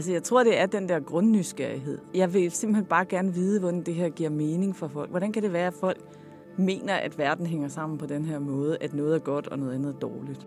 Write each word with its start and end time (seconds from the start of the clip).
Altså, 0.00 0.12
jeg 0.12 0.22
tror, 0.22 0.44
det 0.44 0.60
er 0.60 0.66
den 0.66 0.88
der 0.88 1.00
grundnysgerrighed. 1.00 1.98
Jeg 2.14 2.34
vil 2.34 2.50
simpelthen 2.50 2.84
bare 2.84 3.04
gerne 3.04 3.34
vide, 3.34 3.60
hvordan 3.60 3.82
det 3.82 3.94
her 3.94 4.08
giver 4.08 4.30
mening 4.30 4.76
for 4.76 4.88
folk. 4.88 5.10
Hvordan 5.10 5.32
kan 5.32 5.42
det 5.42 5.52
være, 5.52 5.66
at 5.66 5.74
folk 5.74 5.98
mener, 6.56 6.94
at 6.94 7.18
verden 7.18 7.46
hænger 7.46 7.68
sammen 7.68 7.98
på 7.98 8.06
den 8.06 8.24
her 8.24 8.38
måde, 8.38 8.78
at 8.80 8.94
noget 8.94 9.14
er 9.14 9.18
godt 9.18 9.46
og 9.46 9.58
noget 9.58 9.74
andet 9.74 9.94
er 9.94 9.98
dårligt? 9.98 10.46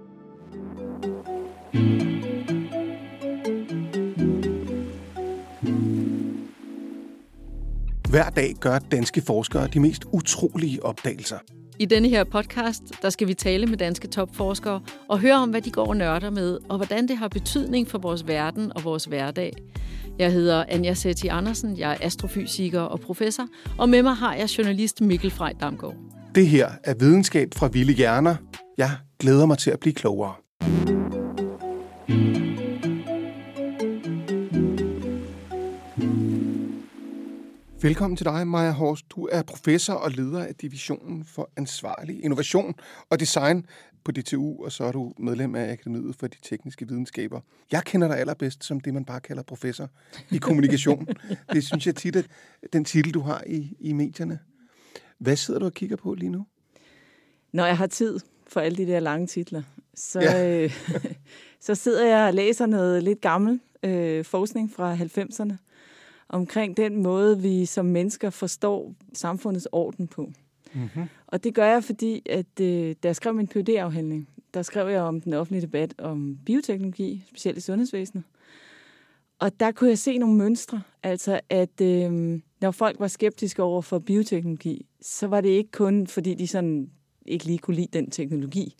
Hver 8.09 8.29
dag 8.29 8.53
gør 8.59 8.79
danske 8.79 9.21
forskere 9.21 9.67
de 9.67 9.79
mest 9.79 10.05
utrolige 10.11 10.85
opdagelser. 10.85 11.37
I 11.79 11.85
denne 11.85 12.09
her 12.09 12.23
podcast, 12.23 12.83
der 13.01 13.09
skal 13.09 13.27
vi 13.27 13.33
tale 13.33 13.65
med 13.65 13.77
danske 13.77 14.07
topforskere 14.07 14.81
og 15.09 15.19
høre 15.19 15.35
om, 15.35 15.49
hvad 15.49 15.61
de 15.61 15.71
går 15.71 15.87
og 15.87 15.97
nørder 15.97 16.29
med, 16.29 16.57
og 16.69 16.77
hvordan 16.77 17.07
det 17.07 17.17
har 17.17 17.27
betydning 17.27 17.87
for 17.87 17.97
vores 17.97 18.27
verden 18.27 18.71
og 18.75 18.83
vores 18.83 19.05
hverdag. 19.05 19.53
Jeg 20.19 20.31
hedder 20.31 20.65
Anja 20.67 20.93
Setti 20.93 21.27
Andersen, 21.27 21.77
jeg 21.77 21.91
er 21.91 21.97
astrofysiker 22.01 22.81
og 22.81 22.99
professor, 22.99 23.47
og 23.77 23.89
med 23.89 24.03
mig 24.03 24.13
har 24.13 24.35
jeg 24.35 24.57
journalist 24.57 25.01
Mikkel 25.01 25.31
Frej 25.31 25.53
Damgaard. 25.61 25.95
Det 26.35 26.47
her 26.47 26.69
er 26.83 26.93
videnskab 26.93 27.47
fra 27.55 27.67
Ville 27.67 27.93
Hjerner. 27.93 28.35
Jeg 28.77 28.91
glæder 29.19 29.45
mig 29.45 29.57
til 29.57 29.71
at 29.71 29.79
blive 29.79 29.93
klogere. 29.93 30.33
Velkommen 37.83 38.17
til 38.17 38.25
dig, 38.25 38.47
Maja 38.47 38.71
Horst. 38.71 39.05
Du 39.09 39.29
er 39.31 39.41
professor 39.41 39.93
og 39.93 40.11
leder 40.11 40.43
af 40.43 40.55
Divisionen 40.55 41.25
for 41.25 41.49
Ansvarlig 41.57 42.23
Innovation 42.23 42.75
og 43.09 43.19
Design 43.19 43.65
på 44.03 44.11
DTU, 44.11 44.63
og 44.63 44.71
så 44.71 44.83
er 44.83 44.91
du 44.91 45.13
medlem 45.17 45.55
af 45.55 45.71
Akademiet 45.71 46.15
for 46.15 46.27
de 46.27 46.37
Tekniske 46.41 46.87
Videnskaber. 46.87 47.41
Jeg 47.71 47.83
kender 47.83 48.07
dig 48.07 48.19
allerbedst 48.19 48.63
som 48.63 48.79
det, 48.79 48.93
man 48.93 49.05
bare 49.05 49.19
kalder 49.19 49.43
professor 49.43 49.89
i 50.31 50.37
kommunikation. 50.37 51.07
det 51.53 51.63
synes 51.63 51.87
jeg 51.87 51.95
tit 51.95 52.15
er 52.15 52.21
den 52.73 52.85
titel, 52.85 53.13
du 53.13 53.19
har 53.19 53.43
i, 53.47 53.77
i 53.79 53.93
medierne. 53.93 54.39
Hvad 55.17 55.35
sidder 55.35 55.59
du 55.59 55.65
og 55.65 55.73
kigger 55.73 55.95
på 55.95 56.13
lige 56.13 56.29
nu? 56.29 56.45
Når 57.51 57.65
jeg 57.65 57.77
har 57.77 57.87
tid 57.87 58.19
for 58.47 58.59
alle 58.59 58.77
de 58.77 58.91
der 58.91 58.99
lange 58.99 59.27
titler, 59.27 59.63
så, 59.95 60.19
ja. 60.21 60.63
øh, 60.63 60.73
så 61.65 61.75
sidder 61.75 62.05
jeg 62.05 62.27
og 62.27 62.33
læser 62.33 62.65
noget 62.65 63.03
lidt 63.03 63.21
gammel 63.21 63.59
øh, 63.83 64.25
forskning 64.25 64.71
fra 64.71 64.95
90'erne 64.95 65.53
omkring 66.33 66.77
den 66.77 67.03
måde, 67.03 67.41
vi 67.41 67.65
som 67.65 67.85
mennesker 67.85 68.29
forstår 68.29 68.93
samfundets 69.13 69.67
orden 69.71 70.07
på. 70.07 70.31
Mm-hmm. 70.73 71.03
Og 71.27 71.43
det 71.43 71.53
gør 71.53 71.65
jeg, 71.65 71.83
fordi 71.83 72.21
at 72.29 72.59
øh, 72.61 72.95
da 73.03 73.07
jeg 73.07 73.15
skrev 73.15 73.33
min 73.33 73.47
phd 73.47 73.69
afhandling 73.69 74.27
der 74.53 74.61
skrev 74.61 74.89
jeg 74.89 75.01
om 75.01 75.21
den 75.21 75.33
offentlige 75.33 75.61
debat 75.61 75.93
om 75.97 76.37
bioteknologi, 76.45 77.23
specielt 77.29 77.57
i 77.57 77.61
sundhedsvæsenet. 77.61 78.23
Og 79.39 79.59
der 79.59 79.71
kunne 79.71 79.89
jeg 79.89 79.97
se 79.97 80.17
nogle 80.17 80.37
mønstre, 80.37 80.81
altså 81.03 81.39
at 81.49 81.81
øh, 81.81 82.39
når 82.61 82.71
folk 82.71 82.99
var 82.99 83.07
skeptiske 83.07 83.63
over 83.63 83.81
for 83.81 83.99
bioteknologi, 83.99 84.85
så 85.01 85.27
var 85.27 85.41
det 85.41 85.49
ikke 85.49 85.71
kun, 85.71 86.07
fordi 86.07 86.33
de 86.33 86.47
sådan 86.47 86.89
ikke 87.25 87.45
lige 87.45 87.57
kunne 87.57 87.75
lide 87.75 87.99
den 87.99 88.11
teknologi. 88.11 88.75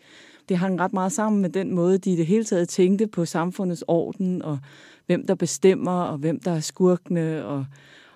Det 0.50 0.58
hang 0.58 0.80
ret 0.80 0.94
meget 0.94 1.12
sammen 1.12 1.42
med 1.42 1.50
den 1.50 1.76
måde, 1.76 1.98
de 1.98 2.14
i 2.14 2.16
det 2.16 2.26
hele 2.26 2.44
taget 2.44 2.70
tænkte 2.70 3.08
på 3.08 3.26
samfundets 3.26 3.84
orden, 3.88 4.42
og 4.42 4.60
hvem 5.06 5.28
der 5.28 5.36
bestemmer, 5.36 6.02
og 6.02 6.18
hvem 6.18 6.40
der 6.40 6.52
er 6.52 6.60
skurkene, 6.60 7.46
og, 7.46 7.66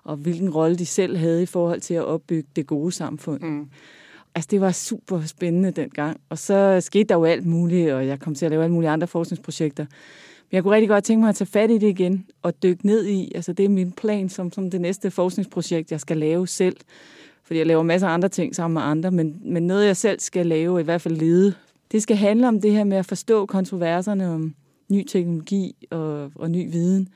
og 0.03 0.17
hvilken 0.17 0.49
rolle 0.49 0.77
de 0.77 0.85
selv 0.85 1.17
havde 1.17 1.43
i 1.43 1.45
forhold 1.45 1.81
til 1.81 1.93
at 1.93 2.05
opbygge 2.05 2.49
det 2.55 2.67
gode 2.67 2.91
samfund. 2.91 3.41
Mm. 3.41 3.69
Altså, 4.35 4.47
det 4.51 4.61
var 4.61 4.71
super 4.71 5.21
spændende 5.21 5.71
dengang. 5.71 6.19
Og 6.29 6.37
så 6.37 6.81
skete 6.81 7.03
der 7.03 7.15
jo 7.15 7.23
alt 7.25 7.45
muligt, 7.45 7.91
og 7.91 8.07
jeg 8.07 8.19
kom 8.19 8.35
til 8.35 8.45
at 8.45 8.51
lave 8.51 8.63
alle 8.63 8.73
mulige 8.73 8.89
andre 8.89 9.07
forskningsprojekter. 9.07 9.85
Men 10.51 10.55
jeg 10.55 10.63
kunne 10.63 10.75
rigtig 10.75 10.89
godt 10.89 11.03
tænke 11.03 11.21
mig 11.21 11.29
at 11.29 11.35
tage 11.35 11.47
fat 11.47 11.71
i 11.71 11.77
det 11.77 11.87
igen 11.87 12.25
og 12.41 12.63
dykke 12.63 12.85
ned 12.85 13.05
i, 13.05 13.31
altså 13.35 13.53
det 13.53 13.65
er 13.65 13.69
min 13.69 13.91
plan 13.91 14.29
som, 14.29 14.51
som 14.51 14.71
det 14.71 14.81
næste 14.81 15.11
forskningsprojekt, 15.11 15.91
jeg 15.91 15.99
skal 15.99 16.17
lave 16.17 16.47
selv. 16.47 16.77
Fordi 17.43 17.59
jeg 17.59 17.67
laver 17.67 17.83
masser 17.83 18.07
af 18.07 18.13
andre 18.13 18.29
ting 18.29 18.55
sammen 18.55 18.73
med 18.73 18.81
andre, 18.81 19.11
men, 19.11 19.41
men 19.41 19.67
noget 19.67 19.85
jeg 19.85 19.97
selv 19.97 20.19
skal 20.19 20.47
lave, 20.47 20.79
i 20.79 20.83
hvert 20.83 21.01
fald 21.01 21.15
lede, 21.15 21.53
det 21.91 22.03
skal 22.03 22.17
handle 22.17 22.47
om 22.47 22.61
det 22.61 22.71
her 22.71 22.83
med 22.83 22.97
at 22.97 23.05
forstå 23.05 23.45
kontroverserne 23.45 24.29
om 24.29 24.55
ny 24.89 25.03
teknologi 25.03 25.75
og, 25.91 26.31
og 26.35 26.51
ny 26.51 26.71
viden 26.71 27.09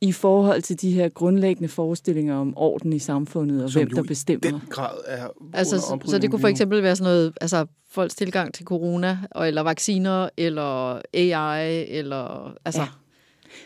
i 0.00 0.12
forhold 0.12 0.62
til 0.62 0.80
de 0.80 0.92
her 0.92 1.08
grundlæggende 1.08 1.68
forestillinger 1.68 2.36
om 2.36 2.52
orden 2.56 2.92
i 2.92 2.98
samfundet 2.98 3.64
og 3.64 3.70
Som 3.70 3.82
hvem 3.82 3.90
der 3.90 4.02
bestemmer. 4.02 4.50
den 4.50 4.60
grad 4.70 4.98
er 5.06 5.28
altså, 5.52 5.78
så, 5.78 5.98
så 6.06 6.18
det 6.18 6.30
kunne 6.30 6.40
for 6.40 6.48
eksempel 6.48 6.82
være 6.82 6.96
sådan 6.96 7.12
noget, 7.12 7.32
altså 7.40 7.66
folks 7.90 8.14
tilgang 8.14 8.54
til 8.54 8.64
corona, 8.64 9.18
eller 9.36 9.62
vacciner, 9.62 10.28
eller 10.36 11.00
AI, 11.14 11.86
eller 11.88 12.54
altså... 12.64 12.80
Ja. 12.80 12.88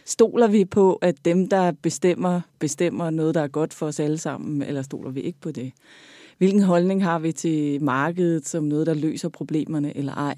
Stoler 0.04 0.46
vi 0.46 0.64
på, 0.64 0.94
at 0.94 1.24
dem, 1.24 1.48
der 1.48 1.72
bestemmer, 1.82 2.40
bestemmer 2.58 3.10
noget, 3.10 3.34
der 3.34 3.40
er 3.42 3.48
godt 3.48 3.74
for 3.74 3.86
os 3.86 4.00
alle 4.00 4.18
sammen, 4.18 4.62
eller 4.62 4.82
stoler 4.82 5.10
vi 5.10 5.20
ikke 5.20 5.40
på 5.40 5.50
det? 5.50 5.72
Hvilken 6.42 6.62
holdning 6.62 7.04
har 7.04 7.18
vi 7.18 7.32
til 7.32 7.82
markedet 7.82 8.48
som 8.48 8.64
noget, 8.64 8.86
der 8.86 8.94
løser 8.94 9.28
problemerne, 9.28 9.96
eller 9.96 10.14
ej? 10.14 10.34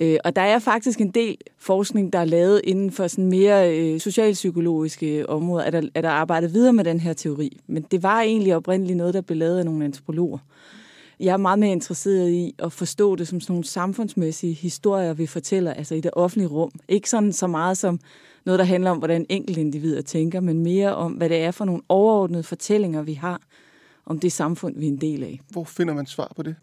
Øh, 0.00 0.18
og 0.24 0.36
der 0.36 0.42
er 0.42 0.58
faktisk 0.58 1.00
en 1.00 1.10
del 1.10 1.36
forskning, 1.58 2.12
der 2.12 2.18
er 2.18 2.24
lavet 2.24 2.60
inden 2.64 2.90
for 2.90 3.06
sådan 3.06 3.26
mere 3.26 3.78
øh, 3.78 4.00
socialpsykologiske 4.00 5.28
områder, 5.28 5.64
at 5.64 5.72
der, 5.72 5.82
at 5.94 6.04
der 6.04 6.10
arbejdet 6.10 6.54
videre 6.54 6.72
med 6.72 6.84
den 6.84 7.00
her 7.00 7.12
teori. 7.12 7.60
Men 7.66 7.82
det 7.90 8.02
var 8.02 8.20
egentlig 8.20 8.56
oprindeligt 8.56 8.96
noget, 8.96 9.14
der 9.14 9.20
blev 9.20 9.38
lavet 9.38 9.58
af 9.58 9.64
nogle 9.64 9.84
antropologer. 9.84 10.38
Jeg 11.20 11.32
er 11.32 11.36
meget 11.36 11.58
mere 11.58 11.72
interesseret 11.72 12.30
i 12.30 12.54
at 12.58 12.72
forstå 12.72 13.16
det 13.16 13.28
som 13.28 13.40
sådan 13.40 13.52
nogle 13.52 13.64
samfundsmæssige 13.64 14.54
historier, 14.54 15.12
vi 15.12 15.26
fortæller, 15.26 15.72
altså 15.72 15.94
i 15.94 16.00
det 16.00 16.10
offentlige 16.12 16.48
rum. 16.48 16.70
Ikke 16.88 17.10
sådan 17.10 17.32
så 17.32 17.46
meget 17.46 17.78
som 17.78 18.00
noget, 18.44 18.58
der 18.58 18.64
handler 18.64 18.90
om, 18.90 18.98
hvordan 18.98 19.26
enkelte 19.28 19.60
individer 19.60 20.02
tænker, 20.02 20.40
men 20.40 20.62
mere 20.62 20.94
om, 20.94 21.12
hvad 21.12 21.28
det 21.28 21.36
er 21.36 21.50
for 21.50 21.64
nogle 21.64 21.82
overordnede 21.88 22.42
fortællinger, 22.42 23.02
vi 23.02 23.12
har 23.12 23.40
om 24.06 24.18
det 24.18 24.32
samfund, 24.32 24.78
vi 24.78 24.86
er 24.86 24.90
en 24.90 25.00
del 25.00 25.22
af. 25.22 25.40
Hvor 25.50 25.64
finder 25.64 25.94
man 25.94 26.06
svar 26.06 26.32
på 26.36 26.42
det? 26.42 26.54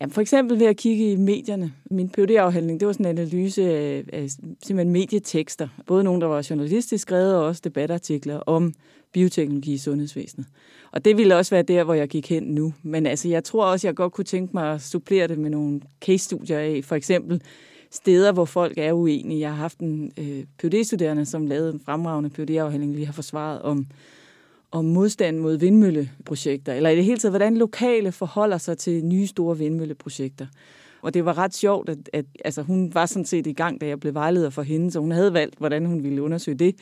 Ja, 0.00 0.06
for 0.06 0.20
eksempel 0.20 0.58
ved 0.58 0.66
at 0.66 0.76
kigge 0.76 1.12
i 1.12 1.16
medierne. 1.16 1.72
Min 1.90 2.08
phd 2.08 2.30
afhandling 2.30 2.80
det 2.80 2.86
var 2.86 2.92
sådan 2.92 3.06
en 3.06 3.18
analyse 3.18 3.62
af, 3.62 4.04
af 4.12 4.30
simpelthen 4.62 4.90
medietekster. 4.90 5.68
Både 5.86 6.04
nogle, 6.04 6.20
der 6.20 6.26
var 6.26 6.46
journalistisk 6.50 7.02
skrevet, 7.02 7.36
og 7.36 7.44
også 7.44 7.60
debatartikler 7.64 8.36
om 8.38 8.74
bioteknologi 9.12 9.72
i 9.72 9.78
sundhedsvæsenet. 9.78 10.46
Og 10.92 11.04
det 11.04 11.16
ville 11.16 11.36
også 11.36 11.54
være 11.54 11.62
der, 11.62 11.84
hvor 11.84 11.94
jeg 11.94 12.08
gik 12.08 12.30
hen 12.30 12.42
nu. 12.42 12.74
Men 12.82 13.06
altså, 13.06 13.28
jeg 13.28 13.44
tror 13.44 13.64
også, 13.64 13.88
jeg 13.88 13.94
godt 13.94 14.12
kunne 14.12 14.24
tænke 14.24 14.50
mig 14.54 14.72
at 14.72 14.82
supplere 14.82 15.28
det 15.28 15.38
med 15.38 15.50
nogle 15.50 15.80
case-studier 16.00 16.58
af. 16.58 16.80
For 16.84 16.94
eksempel 16.94 17.42
steder, 17.90 18.32
hvor 18.32 18.44
folk 18.44 18.78
er 18.78 18.92
uenige. 18.92 19.40
Jeg 19.40 19.50
har 19.50 19.56
haft 19.56 19.78
en 19.78 20.12
øh, 20.18 20.44
phd 20.58 20.84
studerende 20.84 21.24
som 21.24 21.46
lavede 21.46 21.72
en 21.72 21.80
fremragende 21.84 22.30
phd 22.30 22.50
afhandling 22.50 22.94
lige 22.94 23.06
har 23.06 23.12
forsvaret 23.12 23.62
om 23.62 23.86
om 24.72 24.84
modstand 24.84 25.38
mod 25.38 25.56
vindmølleprojekter, 25.56 26.72
eller 26.72 26.90
i 26.90 26.96
det 26.96 27.04
hele 27.04 27.18
taget, 27.18 27.32
hvordan 27.32 27.56
lokale 27.56 28.12
forholder 28.12 28.58
sig 28.58 28.78
til 28.78 29.04
nye 29.04 29.26
store 29.26 29.58
vindmølleprojekter. 29.58 30.46
Og 31.02 31.14
det 31.14 31.24
var 31.24 31.38
ret 31.38 31.54
sjovt, 31.54 31.88
at, 31.88 31.98
at 32.12 32.24
altså, 32.44 32.62
hun 32.62 32.94
var 32.94 33.06
sådan 33.06 33.24
set 33.24 33.46
i 33.46 33.52
gang, 33.52 33.80
da 33.80 33.86
jeg 33.86 34.00
blev 34.00 34.14
vejleder 34.14 34.50
for 34.50 34.62
hende, 34.62 34.90
så 34.90 35.00
hun 35.00 35.10
havde 35.10 35.32
valgt, 35.32 35.58
hvordan 35.58 35.86
hun 35.86 36.02
ville 36.02 36.22
undersøge 36.22 36.58
det. 36.58 36.74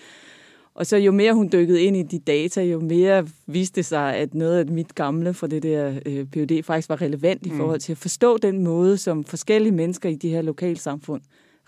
Og 0.74 0.86
så 0.86 0.96
jo 0.96 1.12
mere 1.12 1.34
hun 1.34 1.48
dykkede 1.52 1.82
ind 1.82 1.96
i 1.96 2.02
de 2.02 2.18
data, 2.18 2.62
jo 2.62 2.80
mere 2.80 3.28
viste 3.46 3.82
sig, 3.82 4.16
at 4.16 4.34
noget 4.34 4.58
af 4.58 4.66
mit 4.66 4.94
gamle 4.94 5.34
fra 5.34 5.46
det 5.46 5.62
der 5.62 6.00
øh, 6.06 6.26
PhD 6.26 6.62
faktisk 6.62 6.88
var 6.88 7.02
relevant 7.02 7.46
i 7.46 7.50
mm. 7.50 7.56
forhold 7.56 7.80
til 7.80 7.92
at 7.92 7.98
forstå 7.98 8.38
den 8.38 8.64
måde, 8.64 8.96
som 8.96 9.24
forskellige 9.24 9.72
mennesker 9.72 10.08
i 10.08 10.14
de 10.14 10.28
her 10.28 10.42
lokalsamfund 10.42 11.22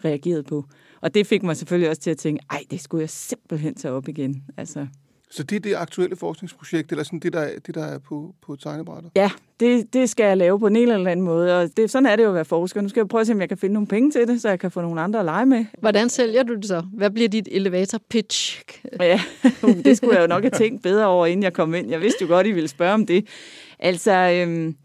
reagerede 0.05 0.43
på. 0.43 0.65
Og 1.01 1.15
det 1.15 1.27
fik 1.27 1.43
mig 1.43 1.57
selvfølgelig 1.57 1.91
også 1.91 2.03
til 2.03 2.11
at 2.11 2.19
tænke, 2.19 2.43
ej, 2.51 2.63
det 2.71 2.81
skulle 2.81 3.01
jeg 3.01 3.11
simpelthen 3.11 3.75
tage 3.75 3.95
op 3.95 4.09
igen. 4.09 4.45
Altså, 4.57 4.87
så 5.33 5.43
det 5.43 5.57
er 5.57 5.61
det 5.61 5.75
aktuelle 5.75 6.17
forskningsprojekt, 6.17 6.91
eller 6.91 7.05
sådan 7.05 7.19
det, 7.19 7.33
der, 7.33 7.49
det, 7.67 7.75
der 7.75 7.85
er 7.85 7.99
på, 7.99 8.35
på 8.47 8.57
tegnebrættet? 8.57 9.11
Ja, 9.17 9.31
det, 9.61 9.95
det 9.95 10.11
skal 10.11 10.25
jeg 10.25 10.37
lave 10.37 10.59
på 10.59 10.67
en 10.67 10.77
eller 10.77 11.11
anden 11.11 11.25
måde, 11.25 11.61
og 11.61 11.77
det, 11.77 11.91
sådan 11.91 12.07
er 12.07 12.17
det 12.17 12.23
jo 12.23 12.29
at 12.29 12.35
være 12.35 12.45
forsker. 12.45 12.81
Nu 12.81 12.89
skal 12.89 13.01
jeg 13.01 13.09
prøve 13.09 13.21
at 13.21 13.27
se, 13.27 13.33
om 13.33 13.41
jeg 13.41 13.49
kan 13.49 13.59
finde 13.59 13.73
nogle 13.73 13.87
penge 13.87 14.11
til 14.11 14.29
det, 14.29 14.43
så 14.43 14.49
jeg 14.49 14.61
kan 14.61 14.71
få 14.71 14.81
nogle 14.81 15.01
andre 15.01 15.19
at 15.19 15.25
lege 15.25 15.47
med. 15.47 15.65
Hvordan 15.81 16.09
sælger 16.09 16.43
du 16.43 16.55
det 16.55 16.65
så? 16.65 16.83
Hvad 16.93 17.11
bliver 17.11 17.29
dit 17.29 17.49
elevator 17.51 17.99
pitch? 18.11 18.63
Ja, 19.01 19.21
det 19.85 19.97
skulle 19.97 20.15
jeg 20.15 20.23
jo 20.23 20.27
nok 20.27 20.43
have 20.43 20.51
tænkt 20.51 20.83
bedre 20.83 21.07
over, 21.07 21.27
inden 21.27 21.43
jeg 21.43 21.53
kom 21.53 21.75
ind. 21.75 21.91
Jeg 21.91 22.01
vidste 22.01 22.23
jo 22.23 22.29
godt, 22.29 22.47
I 22.47 22.53
ville 22.53 22.69
spørge 22.69 22.95
om 22.95 23.07
det. 23.07 23.27
Altså, 23.79 24.13
øhm, 24.13 24.77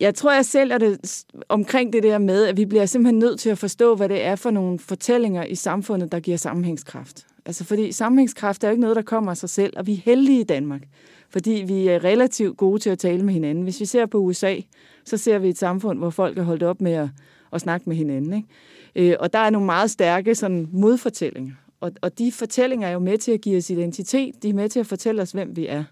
jeg 0.00 0.14
tror, 0.14 0.32
jeg 0.32 0.44
sælger 0.44 0.78
det 0.78 1.24
omkring 1.48 1.92
det 1.92 2.02
der 2.02 2.18
med, 2.18 2.46
at 2.46 2.56
vi 2.56 2.64
bliver 2.64 2.86
simpelthen 2.86 3.18
nødt 3.18 3.40
til 3.40 3.50
at 3.50 3.58
forstå, 3.58 3.94
hvad 3.94 4.08
det 4.08 4.22
er 4.22 4.36
for 4.36 4.50
nogle 4.50 4.78
fortællinger 4.78 5.44
i 5.44 5.54
samfundet, 5.54 6.12
der 6.12 6.20
giver 6.20 6.36
sammenhængskraft. 6.36 7.26
Altså, 7.46 7.64
fordi 7.64 7.92
sammenhængskraft 7.92 8.64
er 8.64 8.68
jo 8.68 8.72
ikke 8.72 8.80
noget, 8.80 8.96
der 8.96 9.02
kommer 9.02 9.30
af 9.30 9.36
sig 9.36 9.48
selv, 9.48 9.72
og 9.76 9.86
vi 9.86 9.92
er 9.92 10.00
heldige 10.04 10.40
i 10.40 10.44
Danmark, 10.44 10.82
fordi 11.30 11.64
vi 11.66 11.88
er 11.88 12.04
relativt 12.04 12.56
gode 12.56 12.78
til 12.78 12.90
at 12.90 12.98
tale 12.98 13.24
med 13.24 13.34
hinanden. 13.34 13.64
Hvis 13.64 13.80
vi 13.80 13.84
ser 13.84 14.06
på 14.06 14.18
USA, 14.18 14.56
så 15.04 15.16
ser 15.16 15.38
vi 15.38 15.48
et 15.48 15.58
samfund, 15.58 15.98
hvor 15.98 16.10
folk 16.10 16.38
er 16.38 16.42
holdt 16.42 16.62
op 16.62 16.80
med 16.80 16.92
at, 16.92 17.08
at 17.52 17.60
snakke 17.60 17.88
med 17.88 17.96
hinanden. 17.96 18.32
Ikke? 18.32 19.12
Øh, 19.12 19.16
og 19.20 19.32
der 19.32 19.38
er 19.38 19.50
nogle 19.50 19.66
meget 19.66 19.90
stærke 19.90 20.34
sådan, 20.34 20.68
modfortællinger. 20.72 21.52
Og, 21.80 21.92
og 22.02 22.18
de 22.18 22.32
fortællinger 22.32 22.88
er 22.88 22.92
jo 22.92 22.98
med 22.98 23.18
til 23.18 23.32
at 23.32 23.40
give 23.40 23.56
os 23.56 23.70
identitet, 23.70 24.42
de 24.42 24.48
er 24.48 24.54
med 24.54 24.68
til 24.68 24.80
at 24.80 24.86
fortælle 24.86 25.22
os, 25.22 25.32
hvem 25.32 25.56
vi 25.56 25.66
er. 25.66 25.84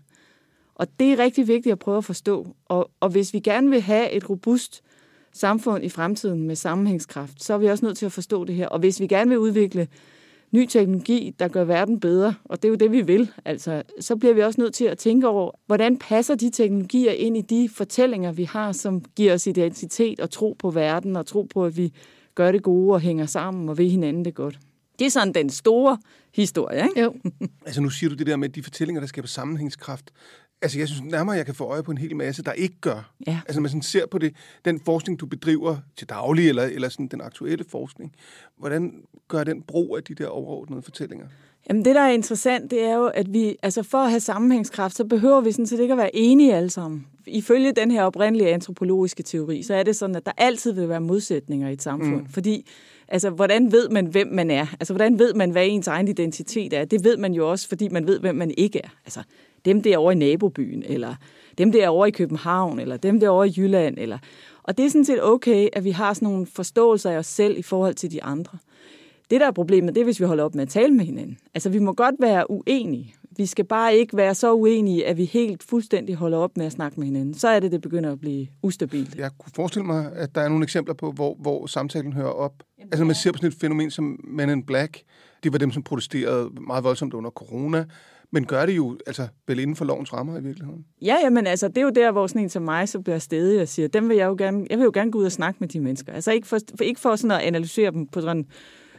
Og 0.74 0.86
det 1.00 1.12
er 1.12 1.18
rigtig 1.18 1.48
vigtigt 1.48 1.72
at 1.72 1.78
prøve 1.78 1.98
at 1.98 2.04
forstå. 2.04 2.46
Og, 2.64 2.90
og 3.00 3.08
hvis 3.08 3.32
vi 3.32 3.40
gerne 3.40 3.70
vil 3.70 3.80
have 3.80 4.10
et 4.10 4.30
robust 4.30 4.82
samfund 5.32 5.84
i 5.84 5.88
fremtiden 5.88 6.42
med 6.46 6.56
sammenhængskraft, 6.56 7.42
så 7.42 7.54
er 7.54 7.58
vi 7.58 7.66
også 7.66 7.84
nødt 7.84 7.98
til 7.98 8.06
at 8.06 8.12
forstå 8.12 8.44
det 8.44 8.54
her. 8.54 8.68
Og 8.68 8.78
hvis 8.78 9.00
vi 9.00 9.06
gerne 9.06 9.28
vil 9.28 9.38
udvikle 9.38 9.88
ny 10.54 10.66
teknologi, 10.66 11.34
der 11.38 11.48
gør 11.48 11.64
verden 11.64 12.00
bedre, 12.00 12.34
og 12.44 12.62
det 12.62 12.68
er 12.68 12.70
jo 12.70 12.74
det, 12.74 12.92
vi 12.92 13.02
vil, 13.02 13.30
altså, 13.44 13.82
så 14.00 14.16
bliver 14.16 14.34
vi 14.34 14.40
også 14.40 14.60
nødt 14.60 14.74
til 14.74 14.84
at 14.84 14.98
tænke 14.98 15.28
over, 15.28 15.50
hvordan 15.66 15.96
passer 15.96 16.34
de 16.34 16.50
teknologier 16.50 17.12
ind 17.12 17.36
i 17.36 17.40
de 17.40 17.68
fortællinger, 17.68 18.32
vi 18.32 18.44
har, 18.44 18.72
som 18.72 19.04
giver 19.16 19.34
os 19.34 19.46
identitet 19.46 20.20
og 20.20 20.30
tro 20.30 20.56
på 20.58 20.70
verden, 20.70 21.16
og 21.16 21.26
tro 21.26 21.42
på, 21.42 21.64
at 21.64 21.76
vi 21.76 21.92
gør 22.34 22.52
det 22.52 22.62
gode 22.62 22.94
og 22.94 23.00
hænger 23.00 23.26
sammen 23.26 23.68
og 23.68 23.78
ved 23.78 23.90
hinanden 23.90 24.24
det 24.24 24.34
godt. 24.34 24.58
Det 24.98 25.06
er 25.06 25.10
sådan 25.10 25.34
den 25.34 25.50
store 25.50 25.98
historie, 26.34 26.84
ikke? 26.84 27.00
Jo. 27.02 27.14
Altså 27.66 27.80
nu 27.80 27.90
siger 27.90 28.10
du 28.10 28.16
det 28.16 28.26
der 28.26 28.36
med 28.36 28.48
de 28.48 28.62
fortællinger, 28.62 29.00
der 29.00 29.06
skaber 29.06 29.28
sammenhængskraft. 29.28 30.10
Altså 30.64 30.78
jeg 30.78 30.88
synes 30.88 31.02
nærmere, 31.02 31.37
jeg 31.37 31.46
kan 31.46 31.55
få 31.55 31.64
øje 31.64 31.82
på 31.82 31.90
en 31.90 31.99
hel 31.99 32.16
masse, 32.16 32.43
der 32.43 32.52
ikke 32.52 32.75
gør. 32.81 33.12
Ja. 33.26 33.40
Altså 33.46 33.61
man 33.61 33.69
sådan 33.69 33.82
ser 33.82 34.06
på 34.06 34.19
det, 34.19 34.34
den 34.64 34.81
forskning, 34.81 35.20
du 35.20 35.26
bedriver 35.26 35.76
til 35.96 36.08
daglig, 36.08 36.49
eller, 36.49 36.62
eller 36.62 36.88
sådan 36.88 37.06
den 37.06 37.20
aktuelle 37.20 37.64
forskning, 37.69 38.12
hvordan 38.58 39.02
gør 39.28 39.44
den 39.44 39.62
brug 39.62 39.96
af 39.96 40.02
de 40.05 40.14
der 40.14 40.26
overordnede 40.26 40.82
fortællinger? 40.82 41.26
Jamen 41.69 41.84
det, 41.84 41.94
der 41.94 42.00
er 42.00 42.11
interessant, 42.11 42.70
det 42.70 42.84
er 42.84 42.94
jo, 42.94 43.06
at 43.06 43.32
vi, 43.32 43.56
altså 43.62 43.82
for 43.82 43.99
at 43.99 44.11
have 44.11 44.20
sammenhængskraft, 44.20 44.96
så 44.96 45.05
behøver 45.05 45.40
vi 45.40 45.52
sådan 45.52 45.66
set 45.66 45.81
ikke 45.81 45.93
at 45.93 45.99
være 45.99 46.16
enige 46.16 46.55
alle 46.55 46.70
sammen. 46.70 47.06
Ifølge 47.26 47.72
den 47.72 47.90
her 47.90 48.02
oprindelige 48.02 48.55
antropologiske 48.55 49.22
teori, 49.22 49.62
så 49.62 49.75
er 49.75 49.82
det 49.82 49.96
sådan, 49.96 50.16
at 50.16 50.26
der 50.26 50.32
altid 50.37 50.72
vil 50.72 50.88
være 50.88 51.00
modsætninger 51.00 51.69
i 51.69 51.72
et 51.72 51.82
samfund. 51.82 52.20
Mm. 52.20 52.28
Fordi, 52.28 52.66
altså, 53.08 53.31
hvordan 53.31 53.72
ved 53.72 53.88
man, 53.88 54.06
hvem 54.06 54.26
man 54.26 54.50
er? 54.50 54.66
Altså, 54.81 54.93
hvordan 54.93 55.19
ved 55.19 55.34
man, 55.34 55.50
hvad 55.50 55.66
ens 55.66 55.87
egen 55.87 56.08
identitet 56.08 56.72
er? 56.72 56.84
Det 56.84 57.05
ved 57.05 57.16
man 57.16 57.34
jo 57.34 57.50
også, 57.50 57.69
fordi 57.69 57.88
man 57.88 58.06
ved, 58.06 58.20
hvem 58.20 58.34
man 58.34 58.50
ikke 58.56 58.81
er. 58.84 58.88
Altså, 59.05 59.22
dem 59.64 59.82
derovre 59.82 60.12
i 60.12 60.16
nabobyen, 60.16 60.82
eller 60.87 61.14
dem 61.58 61.72
derovre 61.72 62.08
i 62.08 62.12
København, 62.12 62.78
eller 62.78 62.96
dem 62.96 63.20
derovre 63.20 63.49
i 63.49 63.55
Jylland. 63.56 63.99
Eller... 63.99 64.19
Og 64.62 64.78
det 64.78 64.87
er 64.87 64.90
sådan 64.90 65.05
set 65.05 65.25
okay, 65.25 65.69
at 65.72 65.84
vi 65.84 65.90
har 65.90 66.14
sådan 66.14 66.28
nogle 66.28 66.46
forståelser 66.46 67.11
af 67.11 67.16
os 67.16 67.26
selv 67.26 67.58
i 67.58 67.62
forhold 67.62 67.94
til 67.94 68.12
de 68.12 68.22
andre. 68.22 68.58
Det, 69.31 69.40
der 69.40 69.46
er 69.46 69.50
problemet, 69.50 69.94
det 69.94 70.00
er, 70.00 70.05
hvis 70.05 70.20
vi 70.20 70.25
holder 70.25 70.44
op 70.44 70.55
med 70.55 70.62
at 70.62 70.69
tale 70.69 70.94
med 70.94 71.05
hinanden. 71.05 71.38
Altså, 71.55 71.69
vi 71.69 71.78
må 71.78 71.93
godt 71.93 72.14
være 72.20 72.50
uenige. 72.50 73.14
Vi 73.37 73.46
skal 73.46 73.64
bare 73.64 73.96
ikke 73.96 74.16
være 74.16 74.34
så 74.34 74.55
uenige, 74.55 75.06
at 75.06 75.16
vi 75.16 75.25
helt 75.25 75.62
fuldstændig 75.62 76.14
holder 76.14 76.38
op 76.38 76.56
med 76.56 76.66
at 76.66 76.72
snakke 76.72 77.00
med 77.00 77.06
hinanden. 77.06 77.34
Så 77.34 77.49
er 77.49 77.61
det, 77.61 77.72
det 77.72 77.81
begynder 77.81 78.12
at 78.12 78.20
blive 78.20 78.46
ustabilt. 78.62 79.16
Jeg 79.16 79.31
kunne 79.38 79.52
forestille 79.56 79.87
mig, 79.87 80.12
at 80.14 80.34
der 80.34 80.40
er 80.40 80.49
nogle 80.49 80.62
eksempler 80.62 80.94
på, 80.94 81.12
hvor, 81.12 81.37
hvor 81.40 81.66
samtalen 81.66 82.12
hører 82.12 82.31
op. 82.31 82.52
Altså 82.78 83.05
man 83.05 83.14
ser 83.14 83.32
på 83.32 83.37
sådan 83.37 83.49
et 83.49 83.55
fænomen 83.55 83.90
som 83.90 84.20
Men 84.25 84.50
in 84.50 84.62
Black. 84.62 85.02
Det 85.43 85.52
var 85.52 85.58
dem, 85.58 85.70
som 85.70 85.82
protesterede 85.82 86.50
meget 86.66 86.84
voldsomt 86.84 87.14
under 87.14 87.31
corona. 87.31 87.84
Men 88.34 88.46
gør 88.46 88.66
det 88.66 88.76
jo 88.76 88.98
altså 89.06 89.28
vel 89.46 89.58
inden 89.58 89.76
for 89.76 89.84
lovens 89.84 90.12
rammer 90.12 90.38
i 90.38 90.42
virkeligheden. 90.42 90.84
Ja, 91.02 91.31
men 91.31 91.46
altså, 91.46 91.69
det 91.69 91.78
er 91.78 91.82
jo 91.82 91.90
der, 91.90 92.12
hvor 92.12 92.26
sådan 92.26 92.42
en 92.42 92.48
som 92.48 92.62
mig 92.62 92.88
så 92.88 93.00
bliver 93.00 93.19
stedig 93.19 93.62
og 93.62 93.69
siger, 93.69 93.88
dem 93.88 94.08
vil 94.08 94.16
jeg 94.16 94.26
jo 94.26 94.34
gerne, 94.38 94.66
jeg 94.70 94.78
vil 94.78 94.84
jo 94.84 94.90
gerne 94.94 95.10
gå 95.10 95.19
ud 95.19 95.25
og 95.25 95.32
snakke 95.32 95.56
med 95.60 95.69
de 95.69 95.81
mennesker. 95.81 96.12
Altså 96.12 96.32
ikke 96.32 96.46
for, 96.46 96.58
for, 96.76 96.84
ikke 96.84 97.00
for 97.00 97.16
sådan 97.16 97.31
at 97.31 97.46
analysere 97.46 97.90
dem 97.90 98.06
på 98.06 98.20
sådan 98.20 98.46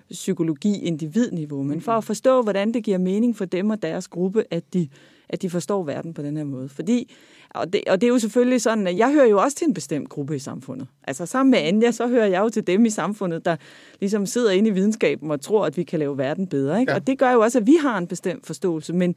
psykologi-individniveau, 0.09 1.63
men 1.63 1.81
for 1.81 1.91
at 1.91 2.03
forstå, 2.03 2.41
hvordan 2.41 2.73
det 2.73 2.83
giver 2.83 2.97
mening 2.97 3.35
for 3.35 3.45
dem 3.45 3.69
og 3.69 3.81
deres 3.81 4.07
gruppe, 4.07 4.43
at 4.51 4.73
de, 4.73 4.87
at 5.29 5.41
de 5.41 5.49
forstår 5.49 5.83
verden 5.83 6.13
på 6.13 6.21
den 6.21 6.37
her 6.37 6.43
måde. 6.43 6.69
Fordi, 6.69 7.13
og 7.49 7.73
det, 7.73 7.81
og 7.87 8.01
det 8.01 8.07
er 8.07 8.11
jo 8.11 8.19
selvfølgelig 8.19 8.61
sådan, 8.61 8.87
at 8.87 8.97
jeg 8.97 9.13
hører 9.13 9.27
jo 9.27 9.41
også 9.41 9.57
til 9.57 9.67
en 9.67 9.73
bestemt 9.73 10.09
gruppe 10.09 10.35
i 10.35 10.39
samfundet. 10.39 10.87
Altså 11.03 11.25
sammen 11.25 11.51
med 11.51 11.59
Anja, 11.59 11.91
så 11.91 12.07
hører 12.07 12.27
jeg 12.27 12.39
jo 12.39 12.49
til 12.49 12.67
dem 12.67 12.85
i 12.85 12.89
samfundet, 12.89 13.45
der 13.45 13.55
ligesom 13.99 14.25
sidder 14.25 14.51
inde 14.51 14.69
i 14.69 14.73
videnskaben 14.73 15.31
og 15.31 15.41
tror, 15.41 15.65
at 15.65 15.77
vi 15.77 15.83
kan 15.83 15.99
lave 15.99 16.17
verden 16.17 16.47
bedre. 16.47 16.79
Ikke? 16.79 16.91
Ja. 16.91 16.95
Og 16.95 17.07
det 17.07 17.19
gør 17.19 17.31
jo 17.31 17.39
også, 17.39 17.59
at 17.59 17.67
vi 17.67 17.77
har 17.81 17.97
en 17.97 18.07
bestemt 18.07 18.45
forståelse, 18.45 18.93
men 18.93 19.15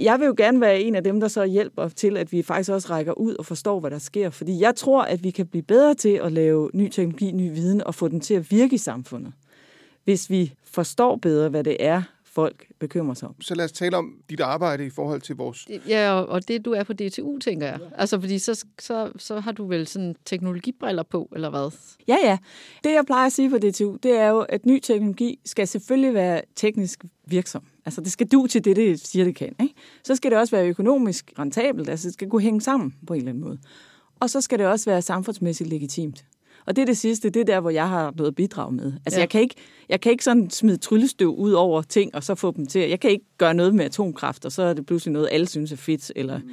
jeg 0.00 0.20
vil 0.20 0.26
jo 0.26 0.34
gerne 0.36 0.60
være 0.60 0.80
en 0.80 0.94
af 0.94 1.04
dem, 1.04 1.20
der 1.20 1.28
så 1.28 1.44
hjælper 1.44 1.88
til, 1.88 2.16
at 2.16 2.32
vi 2.32 2.42
faktisk 2.42 2.70
også 2.70 2.90
rækker 2.90 3.12
ud 3.12 3.34
og 3.34 3.46
forstår, 3.46 3.80
hvad 3.80 3.90
der 3.90 3.98
sker. 3.98 4.30
Fordi 4.30 4.60
jeg 4.60 4.74
tror, 4.74 5.02
at 5.02 5.24
vi 5.24 5.30
kan 5.30 5.46
blive 5.46 5.62
bedre 5.62 5.94
til 5.94 6.20
at 6.22 6.32
lave 6.32 6.70
ny 6.74 6.88
teknologi, 6.88 7.32
ny 7.32 7.54
viden 7.54 7.84
og 7.84 7.94
få 7.94 8.08
den 8.08 8.20
til 8.20 8.34
at 8.34 8.50
virke 8.50 8.74
i 8.74 8.78
samfundet. 8.78 9.32
Hvis 10.04 10.30
vi 10.30 10.54
forstår 10.64 11.16
bedre, 11.16 11.48
hvad 11.48 11.64
det 11.64 11.76
er, 11.80 12.02
folk 12.24 12.66
bekymrer 12.80 13.14
sig 13.14 13.28
om. 13.28 13.40
Så 13.40 13.54
lad 13.54 13.64
os 13.64 13.72
tale 13.72 13.96
om 13.96 14.14
dit 14.30 14.40
arbejde 14.40 14.86
i 14.86 14.90
forhold 14.90 15.20
til 15.20 15.36
vores... 15.36 15.68
Ja, 15.88 16.12
og- 16.12 16.26
og 16.28 16.48
det 16.48 16.64
du 16.64 16.72
er 16.72 16.82
på 16.82 16.92
DTU, 16.92 17.38
tænker 17.38 17.66
jeg. 17.66 17.80
Altså, 17.96 18.20
fordi 18.20 18.38
så, 18.38 18.64
så, 18.80 19.10
så 19.18 19.40
har 19.40 19.52
du 19.52 19.66
vel 19.66 19.86
sådan 19.86 20.16
teknologibriller 20.24 21.02
på, 21.02 21.28
eller 21.34 21.50
hvad? 21.50 21.70
Ja, 22.08 22.16
ja. 22.24 22.38
Det, 22.84 22.90
jeg 22.92 23.04
plejer 23.06 23.26
at 23.26 23.32
sige 23.32 23.50
på 23.50 23.58
DTU, 23.58 23.96
det 24.02 24.12
er 24.18 24.28
jo, 24.28 24.38
at 24.40 24.66
ny 24.66 24.80
teknologi 24.80 25.38
skal 25.44 25.68
selvfølgelig 25.68 26.14
være 26.14 26.40
teknisk 26.56 27.04
virksom. 27.26 27.62
Altså, 27.84 28.00
det 28.00 28.12
skal 28.12 28.26
du 28.26 28.46
til 28.46 28.64
det, 28.64 28.76
det 28.76 29.00
siger, 29.00 29.24
det 29.24 29.34
kan. 29.36 29.54
Ikke? 29.62 29.74
Så 30.04 30.16
skal 30.16 30.30
det 30.30 30.38
også 30.38 30.56
være 30.56 30.68
økonomisk 30.68 31.32
rentabelt. 31.38 31.88
Altså, 31.88 32.06
det 32.08 32.12
skal 32.14 32.28
kunne 32.30 32.42
hænge 32.42 32.60
sammen 32.60 32.94
på 33.06 33.12
en 33.14 33.18
eller 33.18 33.30
anden 33.30 33.44
måde. 33.44 33.58
Og 34.20 34.30
så 34.30 34.40
skal 34.40 34.58
det 34.58 34.66
også 34.66 34.90
være 34.90 35.02
samfundsmæssigt 35.02 35.68
legitimt. 35.70 36.24
Og 36.68 36.76
det 36.76 36.82
er 36.82 36.86
det 36.86 36.96
sidste, 36.98 37.30
det 37.30 37.40
er 37.40 37.44
der, 37.44 37.60
hvor 37.60 37.70
jeg 37.70 37.88
har 37.88 38.12
noget 38.16 38.28
at 38.30 38.34
bidrage 38.34 38.72
med. 38.72 38.92
Altså, 39.06 39.18
Ja. 39.18 39.20
jeg, 39.20 39.28
kan 39.28 39.40
ikke, 39.40 39.54
jeg 39.88 40.00
kan 40.00 40.12
ikke 40.12 40.24
sådan 40.24 40.50
smide 40.50 40.76
tryllestøv 40.76 41.34
ud 41.34 41.52
over 41.52 41.82
ting, 41.82 42.14
og 42.14 42.24
så 42.24 42.34
få 42.34 42.52
dem 42.56 42.66
til. 42.66 42.88
Jeg 42.88 43.00
kan 43.00 43.10
ikke 43.10 43.24
gøre 43.38 43.54
noget 43.54 43.74
med 43.74 43.84
atomkraft, 43.84 44.44
og 44.44 44.52
så 44.52 44.62
er 44.62 44.72
det 44.72 44.86
pludselig 44.86 45.12
noget, 45.12 45.28
alle 45.32 45.46
synes 45.46 45.72
er 45.72 45.76
fedt, 45.76 46.12
eller, 46.16 46.38
mm. 46.38 46.50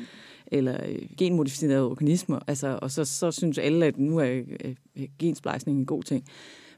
eller 0.47 0.77
øh, 0.89 0.99
genmodificerede 1.17 1.83
organismer. 1.83 2.39
Altså, 2.47 2.79
og 2.81 2.91
så, 2.91 3.05
så 3.05 3.31
synes 3.31 3.57
alle, 3.57 3.85
at 3.85 3.97
nu 3.97 4.17
er 4.17 4.25
øh, 4.25 4.43
øh, 4.97 5.07
gensplejsning 5.19 5.79
en 5.79 5.85
god 5.85 6.03
ting. 6.03 6.25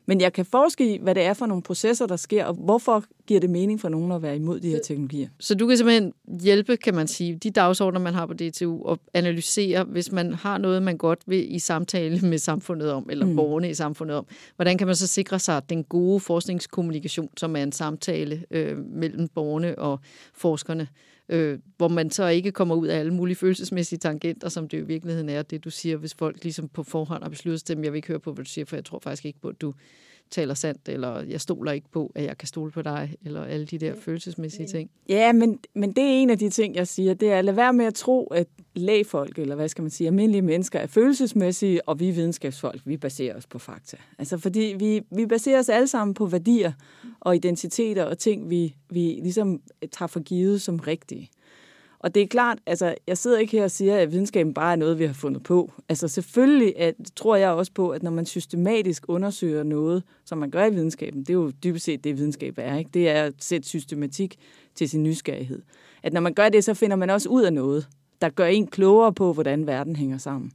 Men 0.08 0.22
jeg 0.22 0.34
kan 0.34 0.46
forske 0.46 0.94
i, 0.94 0.98
hvad 1.02 1.16
det 1.16 1.24
er 1.24 1.34
for 1.34 1.46
nogle 1.46 1.64
processer, 1.64 2.06
der 2.06 2.16
sker, 2.16 2.46
og 2.46 2.54
hvorfor 2.54 3.04
giver 3.28 3.40
det 3.40 3.50
mening 3.50 3.82
for 3.82 3.90
nogen 3.90 4.12
at 4.12 4.22
være 4.22 4.36
imod 4.36 4.60
de 4.60 4.70
her 4.70 4.80
teknologier. 4.84 5.30
Så 5.40 5.56
du 5.56 5.68
kan 5.68 5.78
simpelthen 5.78 6.14
hjælpe, 6.42 6.78
kan 6.78 6.96
man 6.96 7.08
sige, 7.08 7.36
de 7.36 7.52
dagsordner, 7.52 8.00
man 8.00 8.14
har 8.14 8.26
på 8.26 8.34
DTU, 8.34 8.84
og 8.86 9.00
analysere, 9.14 9.84
hvis 9.84 10.12
man 10.12 10.34
har 10.34 10.58
noget, 10.58 10.84
man 10.84 10.98
godt 10.98 11.20
vil 11.26 11.56
i 11.56 11.60
samtale 11.60 12.20
med 12.30 12.38
samfundet 12.38 12.92
om, 12.92 13.08
eller 13.10 13.26
mm. 13.26 13.36
borgerne 13.36 13.70
i 13.70 13.74
samfundet 13.74 14.18
om. 14.18 14.26
Hvordan 14.56 14.78
kan 14.78 14.88
man 14.88 14.96
så 14.96 15.08
sikre 15.08 15.40
sig 15.40 15.70
den 15.70 15.84
gode 15.84 16.20
forskningskommunikation, 16.20 17.30
som 17.38 17.56
er 17.56 17.64
en 17.64 17.72
samtale 17.72 18.44
øh, 18.52 18.78
mellem 18.78 19.28
borgerne 19.28 19.80
og 19.80 20.00
forskerne, 20.34 20.88
øh, 21.30 21.60
hvor 21.78 21.88
man 21.88 22.10
så 22.10 22.28
ikke 22.28 22.52
kommer 22.52 22.76
ud 22.76 22.88
af 22.88 23.00
alle 23.00 23.14
mulige 23.14 23.36
følelsesmæssige 23.36 24.00
tangenter, 24.00 24.50
som 24.50 24.68
det 24.68 24.78
jo 24.78 24.84
i 24.84 24.88
virkeligheden 24.88 25.30
er, 25.30 25.42
det 25.42 25.64
du 25.64 25.70
siger, 25.70 25.98
hvis 25.98 26.14
folk 26.14 26.44
ligesom 26.44 26.70
på 26.70 26.84
forhånd 26.84 27.24
har 27.24 27.30
besluttet 27.30 27.68
sig, 27.68 27.84
jeg 27.84 27.92
vil 27.92 27.98
ikke 27.98 28.08
høre 28.08 28.20
på, 28.20 28.34
hvad 28.34 28.46
du 28.46 28.50
siger, 28.50 28.66
for 28.66 28.76
jeg 28.76 28.86
tror 28.86 29.00
faktisk 29.00 29.26
ikke 29.26 29.40
på, 29.40 29.48
at 29.48 29.62
du 29.62 29.74
taler 30.32 30.54
sandt, 30.54 30.90
eller 30.90 31.22
jeg 31.22 31.42
stoler 31.42 31.72
ikke 31.72 31.90
på, 31.92 32.12
at 32.16 32.24
jeg 32.24 32.38
kan 32.38 32.48
stole 32.48 32.72
på 32.72 32.82
dig, 32.82 33.16
eller 33.26 33.44
alle 33.44 33.66
de 33.66 33.78
der 33.78 33.96
følelsesmæssige 33.96 34.68
ting. 34.68 34.90
Ja, 35.10 35.34
men, 35.34 35.60
men 35.76 35.92
det 35.92 36.04
er 36.04 36.10
en 36.10 36.30
af 36.30 36.38
de 36.40 36.50
ting, 36.50 36.76
jeg 36.76 36.88
siger, 36.88 37.14
det 37.14 37.32
er 37.32 37.40
at 37.40 37.46
lade 37.46 37.58
være 37.58 37.74
med 37.74 37.86
at 37.86 37.94
tro, 37.94 38.28
at 38.28 38.48
lægfolk, 38.76 39.40
eller 39.40 39.56
hvad 39.56 39.70
skal 39.70 39.82
man 39.82 39.92
sige, 39.92 40.08
almindelige 40.08 40.42
mennesker 40.42 40.80
er 40.80 40.88
følelsesmæssige, 40.88 41.90
og 41.90 42.00
vi 42.00 42.12
videnskabsfolk, 42.12 42.82
vi 42.86 42.98
baserer 42.98 43.38
os 43.38 43.48
på 43.48 43.60
fakta. 43.60 43.98
Altså 44.20 44.38
fordi 44.38 44.76
vi, 44.80 45.02
vi 45.12 45.26
baserer 45.26 45.60
os 45.60 45.70
alle 45.70 45.88
sammen 45.88 46.14
på 46.14 46.26
værdier 46.26 46.72
og 47.20 47.36
identiteter 47.36 48.04
og 48.04 48.18
ting, 48.18 48.50
vi, 48.50 48.76
vi 48.90 49.00
ligesom 49.00 49.62
tager 49.92 50.08
for 50.08 50.20
givet 50.20 50.62
som 50.62 50.80
rigtige. 50.80 51.30
Og 52.00 52.16
det 52.16 52.24
er 52.24 52.28
klart, 52.28 52.60
altså, 52.66 52.96
jeg 53.08 53.18
sidder 53.18 53.38
ikke 53.38 53.58
her 53.58 53.64
og 53.64 53.72
siger, 53.72 53.98
at 53.98 54.12
videnskaben 54.12 54.54
bare 54.54 54.72
er 54.72 54.76
noget, 54.76 55.00
vi 55.00 55.06
har 55.06 55.14
fundet 55.14 55.44
på. 55.44 55.72
Altså 55.90 56.08
selvfølgelig 56.08 56.80
at, 56.80 56.96
tror 57.16 57.36
jeg 57.36 57.50
også 57.50 57.72
på, 57.72 57.90
at 57.90 58.04
når 58.04 58.12
man 58.12 58.26
systematisk 58.26 59.06
undersøger 59.08 59.64
noget, 59.64 60.04
som 60.26 60.38
man 60.38 60.52
gør 60.52 60.66
i 60.66 60.74
videnskaben, 60.74 61.20
det 61.20 61.30
er 61.30 61.34
jo 61.34 61.52
dybest 61.64 61.86
set 61.86 62.04
det, 62.04 62.18
videnskab 62.18 62.54
er, 62.58 62.78
ikke? 62.78 62.90
det 62.94 63.10
er 63.10 63.24
at 63.24 63.34
sætte 63.40 63.68
systematik 63.68 64.36
til 64.76 64.90
sin 64.90 65.04
nysgerrighed. 65.04 65.62
At 66.04 66.14
når 66.14 66.22
man 66.22 66.34
gør 66.34 66.50
det, 66.50 66.64
så 66.64 66.74
finder 66.74 66.96
man 66.96 67.10
også 67.10 67.30
ud 67.30 67.44
af 67.44 67.54
noget, 67.54 67.88
der 68.22 68.30
gør 68.30 68.46
en 68.46 68.68
klogere 68.68 69.14
på, 69.14 69.34
hvordan 69.34 69.68
verden 69.68 69.96
hænger 69.96 70.18
sammen. 70.18 70.52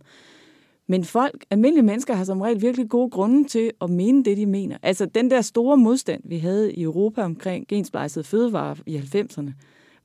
Men 0.87 1.05
folk, 1.05 1.45
almindelige 1.51 1.85
mennesker, 1.85 2.15
har 2.15 2.25
som 2.25 2.41
regel 2.41 2.63
virkelig 2.63 2.89
gode 2.89 3.11
grunde 3.11 3.49
til 3.49 3.71
at 3.81 3.91
mene 3.91 4.25
det, 4.25 4.37
de 4.37 4.47
mener. 4.47 4.79
Altså 4.83 5.07
den 5.07 5.31
der 5.31 5.41
store 5.41 5.77
modstand, 5.77 6.23
vi 6.25 6.39
havde 6.39 6.73
i 6.73 6.83
Europa 6.83 7.23
omkring 7.23 7.69
gensplejsede 7.69 8.25
fødevarer 8.25 8.75
i 8.87 8.97
90'erne, 8.97 9.51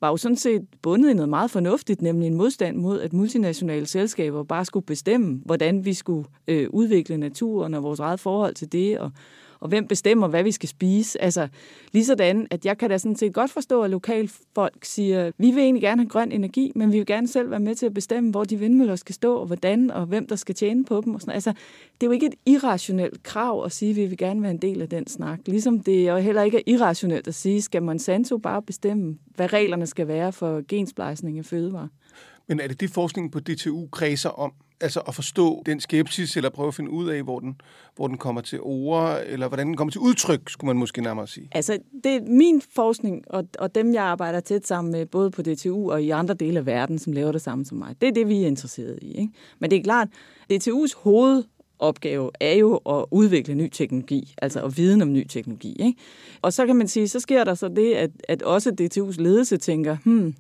var 0.02 0.10
jo 0.10 0.18
sådan 0.18 0.36
set 0.36 0.62
bundet 0.82 1.10
i 1.10 1.14
noget 1.14 1.30
meget 1.30 1.52
fornuftigt, 1.52 2.02
nemlig 2.02 2.28
en 2.28 2.36
modstand 2.36 2.78
mod, 2.78 3.02
at 3.02 3.14
multinationale 3.14 3.86
selskaber 3.86 4.44
bare 4.44 4.66
skulle 4.66 4.86
bestemme, 4.86 5.42
hvordan 5.46 5.86
vi 5.86 5.94
skulle 5.94 6.28
øh, 6.48 6.70
udvikle 6.70 7.18
naturen 7.18 7.74
og 7.74 7.84
vores 7.84 8.00
eget 8.00 8.20
forhold 8.20 8.56
til 8.56 8.72
det, 8.72 9.00
og, 9.00 9.12
og 9.60 9.70
hvem 9.70 9.88
bestemmer, 9.88 10.28
hvad 10.28 10.44
vi 10.44 10.52
skal 10.52 10.70
spise. 10.70 11.22
Altså, 11.22 11.48
lige 11.92 12.06
sådan, 12.06 12.48
at 12.52 12.66
jeg 12.66 12.78
kan 12.78 12.90
da 12.90 12.98
sådan 12.98 13.16
set 13.16 13.34
godt 13.34 13.52
forstå, 13.52 13.82
at 13.82 13.90
lokalfolk 13.90 14.86
siger, 14.86 15.32
vi 15.38 15.52
vil 15.52 15.64
egentlig 15.64 15.82
gerne 15.82 16.02
have 16.02 16.10
grøn 16.10 16.32
energi, 16.32 16.72
men 16.76 16.92
vi 16.92 16.98
vil 16.98 17.06
gerne 17.06 17.28
selv 17.28 17.52
være 17.52 17.60
med 17.60 17.76
til 17.76 17.86
at 17.86 17.94
bestemme, 17.94 18.32
hvor 18.32 18.44
de 18.44 18.60
vindmøller 18.60 18.96
skal 18.96 19.16
stå, 19.16 19.36
og 19.36 19.46
hvordan, 19.46 19.92
og 19.92 20.06
hvem 20.06 20.28
der 20.28 20.36
skal 20.36 20.56
tjene 20.56 20.86
på 20.86 21.02
dem. 21.06 21.16
Og 21.16 21.22
sådan. 21.22 21.34
Altså, 21.34 21.50
det 22.02 22.04
er 22.04 22.08
jo 22.08 22.12
ikke 22.12 22.26
et 22.26 22.36
irrationelt 22.46 23.24
krav 23.24 23.66
at 23.66 23.72
sige, 23.72 23.90
at 23.90 23.96
vi 23.96 24.06
vil 24.06 24.18
gerne 24.18 24.42
være 24.42 24.52
en 24.52 24.58
del 24.58 24.82
af 24.82 24.90
den 24.90 25.08
snak. 25.08 25.40
Ligesom 25.46 25.80
det 25.80 26.08
jo 26.08 26.18
heller 26.18 26.42
ikke 26.42 26.58
er 26.58 26.64
irrationelt 26.68 27.28
at 27.28 27.36
sige, 27.36 27.62
skal 27.62 27.84
Monsanto 27.84 28.38
bare 28.38 28.62
bestemme, 28.62 29.18
hvad 29.36 29.54
reglerne 29.54 29.88
skal 29.88 30.08
være 30.08 30.32
for 30.32 30.62
gensplejsning 30.68 31.40
af 31.40 31.46
fødevarer. 31.46 31.88
Men 32.48 32.60
er 32.60 32.68
det 32.68 32.80
det, 32.80 32.90
forskningen 32.90 33.32
på 33.32 33.40
DTU 33.40 33.88
kredser 33.92 34.30
om? 34.30 34.52
Altså 34.82 35.00
at 35.00 35.16
forstå 35.16 35.64
den 35.66 35.80
skepsis, 35.80 36.38
eller 36.38 36.50
prøve 36.50 36.68
at 36.68 36.76
finde 36.76 36.92
ud 36.92 37.10
af, 37.10 37.24
hvor 37.24 37.40
den, 37.40 37.62
hvor 37.96 38.08
den 38.08 38.18
kommer 38.18 38.42
til 38.42 38.60
ord, 38.62 39.20
eller 39.26 39.48
hvordan 39.48 39.68
den 39.68 39.78
kommer 39.78 39.92
til 39.92 40.02
udtryk, 40.02 40.50
skulle 40.50 40.70
man 40.70 40.78
måske 40.78 41.02
nærmere 41.02 41.28
sige. 41.28 41.50
Altså, 41.52 41.78
det 42.04 42.16
er 42.16 42.22
min 42.22 42.62
forskning, 42.76 43.24
og, 43.28 43.48
og 43.60 43.76
dem, 43.76 43.94
jeg 43.94 44.04
arbejder 44.04 44.40
tæt 44.40 44.68
sammen 44.68 44.92
med, 44.92 45.06
både 45.06 45.32
på 45.32 45.42
DTU 45.42 45.92
og 45.92 46.04
i 46.04 46.10
andre 46.10 46.34
dele 46.34 46.60
af 46.60 46.66
verden, 46.66 47.00
som 47.00 47.14
laver 47.14 47.32
det 47.32 47.42
samme 47.42 47.66
som 47.66 47.78
mig. 47.78 47.96
Det 48.02 48.10
er 48.10 48.14
det, 48.14 48.28
vi 48.28 48.44
er 48.44 48.48
interesseret 48.48 49.00
i. 49.02 49.12
Ikke? 49.12 49.34
Men 49.60 49.72
det 49.72 49.80
er 49.80 49.84
klart, 49.84 50.08
DTU's 50.54 50.94
opgave 51.80 52.32
er 52.40 52.54
jo 52.54 52.76
at 52.76 53.06
udvikle 53.12 53.56
ny 53.56 53.70
teknologi, 53.70 54.34
altså 54.38 54.62
at 54.62 54.78
viden 54.78 55.02
om 55.02 55.14
ny 55.14 55.28
teknologi. 55.28 55.76
Ikke? 55.80 56.00
Og 56.42 56.54
så 56.54 56.66
kan 56.66 56.76
man 56.76 56.88
sige, 56.88 57.08
så 57.08 57.20
sker 57.20 57.44
der 57.44 57.54
så 57.54 57.68
det, 57.68 57.94
at, 57.94 58.12
at 58.30 58.42
også 58.42 58.70
DTU's 58.82 59.22
ledelse 59.22 59.58
tænker, 59.58 59.98
hmm, 60.04 60.36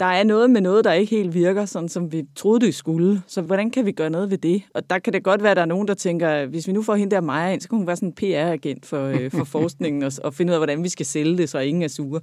der 0.00 0.06
er 0.06 0.24
noget 0.24 0.50
med 0.50 0.60
noget, 0.60 0.84
der 0.84 0.92
ikke 0.92 1.16
helt 1.16 1.34
virker, 1.34 1.64
sådan 1.64 1.88
som 1.88 2.12
vi 2.12 2.24
troede, 2.36 2.66
det 2.66 2.74
skulle. 2.74 3.22
Så 3.26 3.42
hvordan 3.42 3.70
kan 3.70 3.86
vi 3.86 3.92
gøre 3.92 4.10
noget 4.10 4.30
ved 4.30 4.38
det? 4.38 4.62
Og 4.74 4.90
der 4.90 4.98
kan 4.98 5.12
det 5.12 5.22
godt 5.22 5.42
være, 5.42 5.50
at 5.50 5.56
der 5.56 5.62
er 5.62 5.66
nogen, 5.66 5.88
der 5.88 5.94
tænker, 5.94 6.46
hvis 6.46 6.66
vi 6.66 6.72
nu 6.72 6.82
får 6.82 6.94
hende 6.94 7.14
der 7.14 7.20
Maja 7.20 7.52
ind, 7.52 7.60
så 7.60 7.68
kan 7.68 7.78
hun 7.78 7.86
være 7.86 7.96
sådan 7.96 8.08
en 8.08 8.14
PR-agent 8.14 8.86
for, 8.86 9.06
øh, 9.06 9.30
for 9.38 9.44
forskningen 9.44 10.02
og, 10.02 10.12
og 10.24 10.34
finde 10.34 10.50
ud 10.50 10.54
af, 10.54 10.58
hvordan 10.58 10.84
vi 10.84 10.88
skal 10.88 11.06
sælge 11.06 11.38
det, 11.38 11.48
så 11.48 11.58
ingen 11.58 11.82
er 11.82 11.88
sure. 11.88 12.20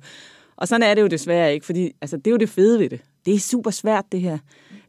Og 0.56 0.68
sådan 0.68 0.84
er 0.84 0.94
det 0.94 1.02
jo 1.02 1.08
desværre 1.08 1.54
ikke, 1.54 1.66
fordi 1.66 1.92
altså, 2.02 2.18
det 2.18 2.28
er 2.28 2.32
jo 2.32 2.38
det 2.38 2.50
fede 2.50 2.80
ved 2.80 2.90
det. 2.90 3.02
Det 3.26 3.34
er 3.34 3.40
super 3.40 3.72
svært, 3.72 4.06
det 4.12 4.22
her. 4.22 4.38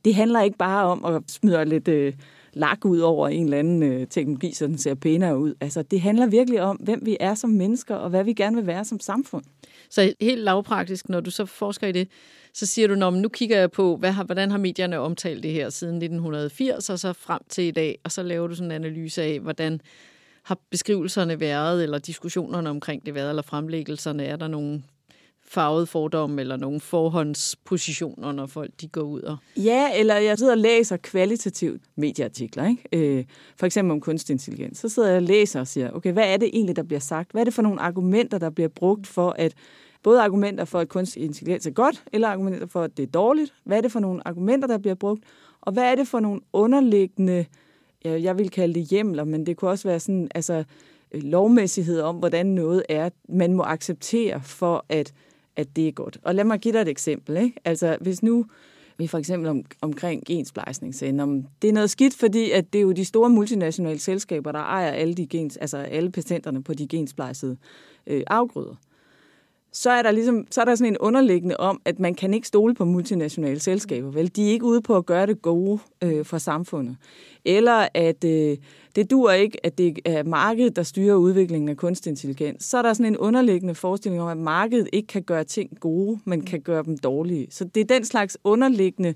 Det 0.04 0.14
handler 0.14 0.42
ikke 0.42 0.58
bare 0.58 0.84
om 0.84 1.04
at 1.04 1.22
smide 1.26 1.64
lidt 1.64 1.88
øh, 1.88 2.12
lak 2.52 2.84
ud 2.84 2.98
over 2.98 3.28
en 3.28 3.44
eller 3.44 3.58
anden 3.58 3.82
øh, 3.82 4.06
teknologi, 4.06 4.54
så 4.54 4.66
den 4.66 4.78
ser 4.78 4.94
pænere 4.94 5.38
ud. 5.38 5.54
Altså, 5.60 5.82
det 5.82 6.00
handler 6.00 6.26
virkelig 6.26 6.62
om, 6.62 6.76
hvem 6.76 7.00
vi 7.04 7.16
er 7.20 7.34
som 7.34 7.50
mennesker, 7.50 7.94
og 7.94 8.10
hvad 8.10 8.24
vi 8.24 8.32
gerne 8.32 8.56
vil 8.56 8.66
være 8.66 8.84
som 8.84 9.00
samfund. 9.00 9.44
Så 9.92 10.14
helt 10.20 10.40
lavpraktisk, 10.40 11.08
når 11.08 11.20
du 11.20 11.30
så 11.30 11.46
forsker 11.46 11.86
i 11.86 11.92
det, 11.92 12.08
så 12.52 12.66
siger 12.66 12.88
du, 12.88 13.10
nu 13.10 13.28
kigger 13.28 13.58
jeg 13.58 13.70
på, 13.70 13.96
hvad 13.96 14.12
har, 14.12 14.24
hvordan 14.24 14.50
har 14.50 14.58
medierne 14.58 14.98
omtalt 14.98 15.42
det 15.42 15.52
her 15.52 15.70
siden 15.70 15.94
1980 15.94 16.90
og 16.90 16.98
så 16.98 17.12
frem 17.12 17.40
til 17.48 17.64
i 17.64 17.70
dag, 17.70 17.98
og 18.04 18.12
så 18.12 18.22
laver 18.22 18.46
du 18.46 18.54
sådan 18.54 18.70
en 18.70 18.84
analyse 18.84 19.22
af, 19.22 19.40
hvordan 19.40 19.80
har 20.42 20.58
beskrivelserne 20.70 21.40
været, 21.40 21.82
eller 21.82 21.98
diskussionerne 21.98 22.70
omkring 22.70 23.06
det 23.06 23.14
været, 23.14 23.28
eller 23.28 23.42
fremlæggelserne, 23.42 24.24
er 24.24 24.36
der 24.36 24.48
nogle 24.48 24.82
farvede 25.52 25.86
fordomme 25.86 26.40
eller 26.40 26.56
nogle 26.56 26.80
forhåndspositioner, 26.80 28.32
når 28.32 28.46
folk 28.46 28.70
de 28.80 28.88
går 28.88 29.02
ud 29.02 29.20
og... 29.20 29.36
Ja, 29.56 29.98
eller 29.98 30.16
jeg 30.16 30.38
sidder 30.38 30.52
og 30.52 30.58
læser 30.58 30.96
kvalitativt 30.96 31.82
medieartikler, 31.96 32.68
ikke? 32.68 33.18
Øh, 33.18 33.24
for 33.56 33.66
eksempel 33.66 33.92
om 33.92 34.00
kunstig 34.00 34.32
intelligens. 34.32 34.78
Så 34.78 34.88
sidder 34.88 35.08
jeg 35.08 35.16
og 35.16 35.22
læser 35.22 35.60
og 35.60 35.66
siger, 35.66 35.90
okay, 35.90 36.12
hvad 36.12 36.32
er 36.32 36.36
det 36.36 36.50
egentlig, 36.52 36.76
der 36.76 36.82
bliver 36.82 37.00
sagt? 37.00 37.32
Hvad 37.32 37.42
er 37.42 37.44
det 37.44 37.54
for 37.54 37.62
nogle 37.62 37.80
argumenter, 37.80 38.38
der 38.38 38.50
bliver 38.50 38.68
brugt 38.68 39.06
for 39.06 39.34
at 39.38 39.54
både 40.02 40.20
argumenter 40.22 40.64
for, 40.64 40.78
at 40.78 40.88
kunstig 40.88 41.22
intelligens 41.22 41.66
er 41.66 41.70
godt, 41.70 42.04
eller 42.12 42.28
argumenter 42.28 42.66
for, 42.66 42.82
at 42.82 42.96
det 42.96 43.02
er 43.02 43.06
dårligt. 43.06 43.54
Hvad 43.64 43.76
er 43.76 43.80
det 43.80 43.92
for 43.92 44.00
nogle 44.00 44.28
argumenter, 44.28 44.68
der 44.68 44.78
bliver 44.78 44.94
brugt? 44.94 45.22
Og 45.60 45.72
hvad 45.72 45.84
er 45.84 45.94
det 45.94 46.08
for 46.08 46.20
nogle 46.20 46.40
underliggende, 46.52 47.44
jeg 48.04 48.38
vil 48.38 48.50
kalde 48.50 48.74
det 48.74 48.82
hjemler, 48.82 49.24
men 49.24 49.46
det 49.46 49.56
kunne 49.56 49.70
også 49.70 49.88
være 49.88 50.00
sådan, 50.00 50.28
altså 50.34 50.64
øh, 51.12 51.22
lovmæssighed 51.22 52.00
om, 52.00 52.16
hvordan 52.16 52.46
noget 52.46 52.82
er, 52.88 53.10
man 53.28 53.54
må 53.54 53.62
acceptere 53.62 54.40
for, 54.44 54.84
at, 54.88 55.12
at 55.56 55.76
det 55.76 55.88
er 55.88 55.92
godt. 55.92 56.18
Og 56.22 56.34
lad 56.34 56.44
mig 56.44 56.60
give 56.60 56.74
dig 56.74 56.80
et 56.80 56.88
eksempel. 56.88 57.36
Ikke? 57.36 57.56
Altså, 57.64 57.96
hvis 58.00 58.22
nu 58.22 58.46
vi 58.98 59.06
for 59.06 59.18
eksempel 59.18 59.48
om, 59.48 59.64
omkring 59.80 60.22
gensplejsning 60.26 60.94
sagde, 60.94 61.22
om 61.22 61.46
det 61.62 61.68
er 61.68 61.72
noget 61.72 61.90
skidt, 61.90 62.16
fordi 62.16 62.50
at 62.50 62.72
det 62.72 62.78
er 62.78 62.82
jo 62.82 62.92
de 62.92 63.04
store 63.04 63.30
multinationale 63.30 63.98
selskaber, 63.98 64.52
der 64.52 64.58
ejer 64.58 64.90
alle, 64.90 65.14
de 65.14 65.26
gens, 65.26 65.56
altså 65.56 65.76
alle 65.76 66.10
patenterne 66.10 66.62
på 66.62 66.74
de 66.74 66.88
gensplejsede 66.88 67.56
øh, 68.06 68.22
afgrøder 68.26 68.74
så 69.72 69.90
er 69.90 70.02
der 70.02 70.10
ligesom 70.10 70.46
så 70.50 70.60
er 70.60 70.64
der 70.64 70.74
sådan 70.74 70.92
en 70.92 70.98
underliggende 70.98 71.56
om, 71.56 71.80
at 71.84 71.98
man 71.98 72.14
kan 72.14 72.34
ikke 72.34 72.48
stole 72.48 72.74
på 72.74 72.84
multinationale 72.84 73.60
selskaber. 73.60 74.10
Vel? 74.10 74.36
De 74.36 74.46
er 74.46 74.50
ikke 74.50 74.64
ude 74.64 74.82
på 74.82 74.96
at 74.96 75.06
gøre 75.06 75.26
det 75.26 75.42
gode 75.42 75.78
øh, 76.04 76.24
for 76.24 76.38
samfundet. 76.38 76.96
Eller 77.44 77.88
at 77.94 78.24
øh, 78.24 78.56
det 78.96 79.10
dur 79.10 79.30
ikke, 79.30 79.66
at 79.66 79.78
det 79.78 79.98
er 80.04 80.22
markedet, 80.22 80.76
der 80.76 80.82
styrer 80.82 81.14
udviklingen 81.14 81.68
af 81.68 81.76
kunstig 81.76 82.10
intelligens. 82.10 82.64
Så 82.64 82.78
er 82.78 82.82
der 82.82 82.92
sådan 82.92 83.12
en 83.12 83.18
underliggende 83.18 83.74
forestilling 83.74 84.22
om, 84.22 84.28
at 84.28 84.36
markedet 84.36 84.88
ikke 84.92 85.06
kan 85.06 85.22
gøre 85.22 85.44
ting 85.44 85.80
gode, 85.80 86.18
men 86.24 86.42
kan 86.42 86.60
gøre 86.60 86.82
dem 86.82 86.98
dårlige. 86.98 87.46
Så 87.50 87.64
det 87.64 87.80
er 87.80 87.94
den 87.94 88.04
slags 88.04 88.38
underliggende, 88.44 89.14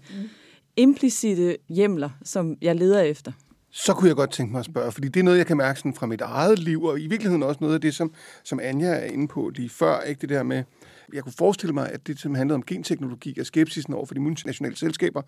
implicite 0.76 1.56
hjemler, 1.68 2.10
som 2.24 2.56
jeg 2.62 2.76
leder 2.76 3.00
efter 3.00 3.32
så 3.70 3.94
kunne 3.94 4.08
jeg 4.08 4.16
godt 4.16 4.30
tænke 4.30 4.52
mig 4.52 4.58
at 4.58 4.64
spørge, 4.64 4.92
fordi 4.92 5.08
det 5.08 5.20
er 5.20 5.24
noget, 5.24 5.38
jeg 5.38 5.46
kan 5.46 5.56
mærke 5.56 5.78
sådan 5.78 5.94
fra 5.94 6.06
mit 6.06 6.20
eget 6.20 6.58
liv, 6.58 6.84
og 6.84 7.00
i 7.00 7.06
virkeligheden 7.06 7.42
også 7.42 7.58
noget 7.60 7.74
af 7.74 7.80
det, 7.80 7.94
som, 7.94 8.12
som 8.44 8.60
Anja 8.62 8.86
er 8.86 9.04
inde 9.04 9.28
på 9.28 9.50
lige 9.54 9.68
før, 9.68 10.00
ikke 10.00 10.20
det 10.20 10.28
der 10.28 10.42
med, 10.42 10.62
jeg 11.12 11.22
kunne 11.22 11.32
forestille 11.38 11.72
mig, 11.72 11.90
at 11.92 12.06
det, 12.06 12.18
som 12.20 12.34
handlede 12.34 12.54
om 12.54 12.62
genteknologi 12.62 13.40
og 13.40 13.46
skepsisen 13.46 13.94
over 13.94 14.06
for 14.06 14.14
de 14.14 14.20
multinationale 14.20 14.76
selskaber, 14.76 15.22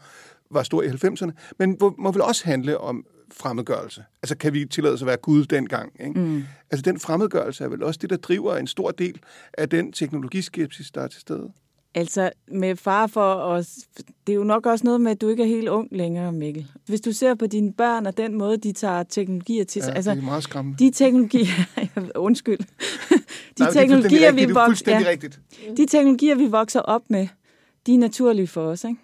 var 0.51 0.63
stor 0.63 0.83
i 0.83 0.87
90'erne, 0.89 1.31
men 1.59 1.79
må 1.99 2.13
vel 2.13 2.23
også 2.23 2.45
handle 2.45 2.79
om 2.79 3.07
fremmedgørelse. 3.33 4.05
Altså, 4.23 4.37
kan 4.37 4.53
vi 4.53 4.65
tillade 4.65 4.95
os 4.95 5.03
at 5.03 5.07
være 5.07 5.17
Gud 5.17 5.45
dengang? 5.45 5.93
Ikke? 6.01 6.21
Mm. 6.21 6.45
Altså, 6.71 6.83
den 6.83 7.01
fremmedgørelse 7.01 7.65
er 7.65 7.69
vel 7.69 7.83
også 7.83 7.99
det, 8.03 8.11
der 8.11 8.17
driver 8.17 8.57
en 8.57 8.67
stor 8.67 8.91
del 8.91 9.21
af 9.59 9.69
den 9.69 9.93
teknologiskepsis, 9.93 10.91
der 10.91 11.01
er 11.01 11.09
til 11.09 11.21
stede? 11.21 11.53
Altså, 11.95 12.31
med 12.53 12.77
far 12.77 13.07
for 13.07 13.35
os, 13.35 13.69
det 14.27 14.33
er 14.33 14.37
jo 14.37 14.45
nok 14.45 14.67
også 14.67 14.85
noget 14.85 15.01
med, 15.01 15.11
at 15.11 15.21
du 15.21 15.29
ikke 15.29 15.43
er 15.43 15.47
helt 15.47 15.69
ung 15.69 15.89
længere, 15.93 16.33
Mikkel. 16.33 16.67
Hvis 16.87 17.01
du 17.01 17.13
ser 17.13 17.35
på 17.35 17.47
dine 17.47 17.73
børn 17.73 18.07
og 18.07 18.17
den 18.17 18.35
måde, 18.35 18.57
de 18.57 18.73
tager 18.73 19.03
teknologier 19.03 19.65
til 19.65 19.83
sig. 19.83 19.91
Ja, 19.91 19.97
altså, 19.97 20.11
det 20.11 20.19
er 20.19 20.25
meget 20.25 20.43
skræmmende. 20.43 20.85
De 20.85 20.91
teknologier, 20.91 21.47
undskyld. 22.17 22.59
De 23.59 23.63
Nej, 23.63 23.73
teknologier, 23.73 24.33
vi 24.33 24.45
vokser, 24.45 25.01
ja, 25.01 25.17
De 25.77 25.87
teknologier, 25.87 26.35
vi 26.35 26.47
vokser 26.47 26.81
op 26.81 27.03
med, 27.11 27.29
de 27.87 27.95
er 27.95 27.99
naturlige 27.99 28.47
for 28.47 28.63
os, 28.63 28.85
ikke? 28.85 28.97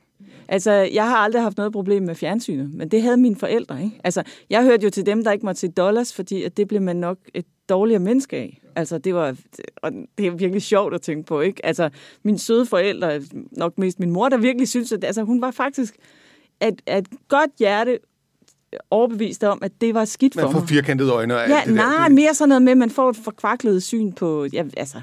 Altså, 0.48 0.72
jeg 0.72 1.08
har 1.08 1.16
aldrig 1.16 1.42
haft 1.42 1.56
noget 1.56 1.72
problem 1.72 2.02
med 2.02 2.14
fjernsynet, 2.14 2.74
men 2.74 2.88
det 2.88 3.02
havde 3.02 3.16
mine 3.16 3.36
forældre, 3.36 3.82
ikke? 3.84 4.00
Altså, 4.04 4.22
jeg 4.50 4.62
hørte 4.62 4.84
jo 4.84 4.90
til 4.90 5.06
dem, 5.06 5.24
der 5.24 5.32
ikke 5.32 5.46
måtte 5.46 5.60
se 5.60 5.68
dollars, 5.68 6.14
fordi 6.14 6.42
at 6.42 6.56
det 6.56 6.68
blev 6.68 6.82
man 6.82 6.96
nok 6.96 7.18
et 7.34 7.46
dårligere 7.68 8.00
menneske 8.00 8.36
af. 8.36 8.60
Altså, 8.76 8.98
det 8.98 9.14
var, 9.14 9.36
og 9.82 9.92
det 10.18 10.26
er 10.26 10.30
virkelig 10.30 10.62
sjovt 10.62 10.94
at 10.94 11.02
tænke 11.02 11.26
på, 11.26 11.40
ikke? 11.40 11.66
Altså, 11.66 11.90
min 12.22 12.38
søde 12.38 12.66
forældre, 12.66 13.20
nok 13.52 13.78
mest 13.78 14.00
min 14.00 14.10
mor, 14.10 14.28
der 14.28 14.36
virkelig 14.36 14.68
synes, 14.68 14.92
at 14.92 15.04
altså, 15.04 15.22
hun 15.22 15.40
var 15.40 15.50
faktisk 15.50 15.94
et, 16.62 16.82
et 16.86 17.08
godt 17.28 17.50
hjerte 17.58 17.98
overbevist 18.90 19.44
om, 19.44 19.58
at 19.62 19.72
det 19.80 19.94
var 19.94 20.04
skidt 20.04 20.34
for 20.34 20.40
mig. 20.40 20.52
Man 20.52 20.60
får 20.60 20.66
firkantede 20.66 21.12
øjne 21.12 21.36
og 21.36 21.48
ja, 21.48 21.62
det 21.66 21.74
nej, 21.74 21.84
der. 21.84 22.08
mere 22.08 22.34
sådan 22.34 22.48
noget 22.48 22.62
med, 22.62 22.72
at 22.72 22.78
man 22.78 22.90
får 22.90 23.10
et 23.10 23.16
forkvaklet 23.16 23.82
syn 23.82 24.12
på, 24.12 24.46
ja, 24.52 24.64
altså, 24.76 25.00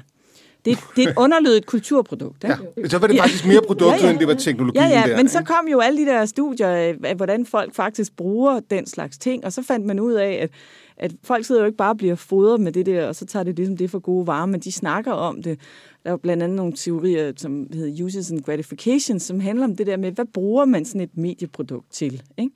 det, 0.64 0.78
det 0.96 1.04
er 1.04 1.08
et 1.08 1.14
underlødigt 1.16 1.66
kulturprodukt. 1.66 2.44
Ikke? 2.44 2.56
Ja, 2.76 2.88
så 2.88 2.98
var 2.98 3.06
det 3.06 3.18
faktisk 3.18 3.46
mere 3.46 3.60
produktet, 3.66 4.00
ja, 4.00 4.06
ja. 4.06 4.10
end 4.10 4.18
det 4.18 4.28
var 4.28 4.34
teknologien 4.34 4.84
ja, 4.84 5.00
ja, 5.00 5.10
der. 5.10 5.16
men 5.16 5.28
så 5.28 5.42
kom 5.44 5.68
jo 5.68 5.80
alle 5.80 5.98
de 5.98 6.06
der 6.06 6.24
studier 6.24 6.68
af, 6.68 7.14
hvordan 7.16 7.46
folk 7.46 7.74
faktisk 7.74 8.16
bruger 8.16 8.60
den 8.70 8.86
slags 8.86 9.18
ting, 9.18 9.44
og 9.44 9.52
så 9.52 9.62
fandt 9.62 9.86
man 9.86 10.00
ud 10.00 10.12
af, 10.12 10.38
at 10.42 10.50
at 11.02 11.12
folk 11.22 11.44
sidder 11.44 11.60
jo 11.60 11.66
ikke 11.66 11.76
bare 11.76 11.90
og 11.90 11.96
bliver 11.96 12.14
fodret 12.14 12.60
med 12.60 12.72
det 12.72 12.86
der, 12.86 13.06
og 13.06 13.16
så 13.16 13.26
tager 13.26 13.42
det 13.42 13.56
ligesom 13.56 13.76
det 13.76 13.90
for 13.90 13.98
gode 13.98 14.26
varer, 14.26 14.46
men 14.46 14.60
de 14.60 14.72
snakker 14.72 15.12
om 15.12 15.42
det. 15.42 15.60
Der 16.04 16.12
er 16.12 16.16
blandt 16.16 16.42
andet 16.42 16.56
nogle 16.56 16.72
teorier, 16.72 17.32
som 17.36 17.66
hedder 17.72 18.04
uses 18.04 18.30
and 18.30 18.42
gratification, 18.42 19.20
som 19.20 19.40
handler 19.40 19.64
om 19.64 19.76
det 19.76 19.86
der 19.86 19.96
med, 19.96 20.12
hvad 20.12 20.24
bruger 20.24 20.64
man 20.64 20.84
sådan 20.84 21.00
et 21.00 21.16
medieprodukt 21.16 21.92
til? 21.92 22.22
Ikke? 22.38 22.54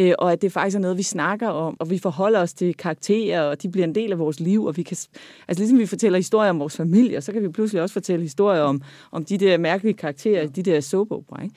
Øh, 0.00 0.14
og 0.18 0.32
at 0.32 0.42
det 0.42 0.52
faktisk 0.52 0.76
er 0.76 0.80
noget, 0.80 0.98
vi 0.98 1.02
snakker 1.02 1.48
om, 1.48 1.76
og 1.78 1.90
vi 1.90 1.98
forholder 1.98 2.40
os 2.40 2.54
til 2.54 2.74
karakterer, 2.74 3.42
og 3.42 3.62
de 3.62 3.68
bliver 3.68 3.86
en 3.86 3.94
del 3.94 4.12
af 4.12 4.18
vores 4.18 4.40
liv, 4.40 4.64
og 4.64 4.76
vi 4.76 4.82
kan, 4.82 4.96
altså 5.48 5.60
ligesom 5.60 5.78
vi 5.78 5.86
fortæller 5.86 6.18
historier 6.18 6.50
om 6.50 6.60
vores 6.60 6.76
familie, 6.76 7.20
så 7.20 7.32
kan 7.32 7.42
vi 7.42 7.48
pludselig 7.48 7.82
også 7.82 7.92
fortælle 7.92 8.22
historier 8.22 8.62
om, 8.62 8.82
om 9.12 9.24
de 9.24 9.38
der 9.38 9.58
mærkelige 9.58 9.94
karakterer, 9.94 10.46
de 10.46 10.62
der 10.62 10.80
soap 10.80 11.10
opera, 11.10 11.42
ikke? 11.42 11.54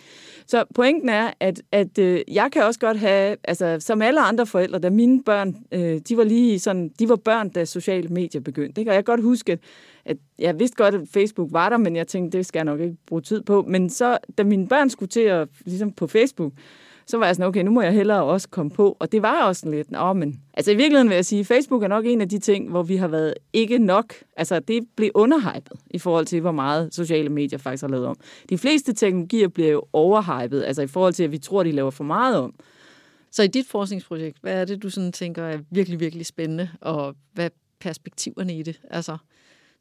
Så 0.48 0.64
pointen 0.76 1.10
er, 1.10 1.32
at, 1.40 1.62
at 1.72 1.98
øh, 1.98 2.22
jeg 2.28 2.50
kan 2.52 2.64
også 2.64 2.80
godt 2.80 3.00
have, 3.00 3.38
altså 3.44 3.78
som 3.80 4.02
alle 4.02 4.22
andre 4.22 4.46
forældre, 4.46 4.80
da 4.80 4.90
mine 4.90 5.24
børn, 5.24 5.56
øh, 5.72 6.02
de 6.10 6.18
var 6.18 6.24
lige 6.24 6.60
sådan, 6.60 6.92
de 7.00 7.10
var 7.10 7.16
børn, 7.16 7.50
da 7.50 7.66
sociale 7.66 8.10
medier 8.10 8.42
begyndte, 8.42 8.82
ikke? 8.82 8.92
og 8.92 8.96
jeg 8.96 9.06
kan 9.06 9.12
godt 9.12 9.24
huske, 9.24 9.52
at, 9.52 9.60
at 10.06 10.18
jeg 10.40 10.60
vidste 10.60 10.76
godt, 10.78 10.96
at 10.96 11.02
Facebook 11.14 11.50
var 11.52 11.70
der, 11.70 11.78
men 11.78 11.96
jeg 11.96 12.08
tænkte, 12.08 12.38
det 12.38 12.46
skal 12.46 12.60
jeg 12.60 12.66
nok 12.66 12.80
ikke 12.80 12.98
bruge 13.08 13.22
tid 13.22 13.42
på. 13.42 13.66
Men 13.68 13.90
så, 13.90 14.18
da 14.38 14.44
mine 14.44 14.68
børn 14.68 14.90
skulle 14.90 15.10
til 15.10 15.20
at, 15.20 15.48
ligesom 15.66 15.92
på 15.92 16.08
Facebook, 16.08 16.54
så 17.08 17.18
var 17.18 17.26
jeg 17.26 17.36
sådan, 17.36 17.48
okay, 17.48 17.64
nu 17.64 17.72
må 17.72 17.82
jeg 17.82 17.94
hellere 17.94 18.24
også 18.24 18.50
komme 18.50 18.72
på. 18.72 18.98
Og 19.00 19.12
det 19.12 19.22
var 19.22 19.44
også 19.44 19.60
sådan 19.60 19.72
lidt, 19.72 19.92
nå, 19.92 20.14
men... 20.14 20.42
Altså 20.54 20.72
i 20.72 20.76
virkeligheden 20.76 21.10
vil 21.10 21.16
jeg 21.16 21.26
sige, 21.26 21.46
Facebook 21.46 21.84
er 21.84 21.88
nok 21.88 22.06
en 22.06 22.22
af 22.22 22.30
de 22.30 22.40
ting, 22.40 22.70
hvor 22.70 22.84
vi 22.84 22.96
har 22.96 23.08
været 23.08 23.34
ikke 23.54 23.78
nok. 23.78 24.14
Altså 24.38 24.60
det 24.60 24.84
blev 24.96 25.12
underhypet 25.14 25.72
i 25.92 26.00
forhold 26.00 26.26
til, 26.26 26.42
hvor 26.42 26.52
meget 26.52 26.94
sociale 26.94 27.30
medier 27.30 27.60
faktisk 27.60 27.82
har 27.82 27.88
lavet 27.88 28.06
om. 28.06 28.16
De 28.50 28.58
fleste 28.58 28.94
teknologier 28.94 29.48
bliver 29.48 29.72
jo 29.72 29.84
overhypet, 29.94 30.64
altså 30.64 30.82
i 30.82 30.88
forhold 30.88 31.14
til, 31.14 31.24
at 31.24 31.32
vi 31.32 31.38
tror, 31.38 31.64
de 31.64 31.72
laver 31.72 31.92
for 31.92 32.04
meget 32.04 32.38
om. 32.38 32.54
Så 33.32 33.44
i 33.44 33.48
dit 33.48 33.68
forskningsprojekt, 33.68 34.38
hvad 34.42 34.62
er 34.62 34.66
det, 34.66 34.84
du 34.84 34.90
sådan 34.90 35.12
tænker 35.12 35.44
er 35.44 35.58
virkelig, 35.72 36.00
virkelig 36.00 36.26
spændende, 36.26 36.70
og 36.82 37.16
hvad 37.34 37.50
perspektiverne 37.80 38.58
i 38.58 38.64
det? 38.64 38.82
Altså, 38.90 39.18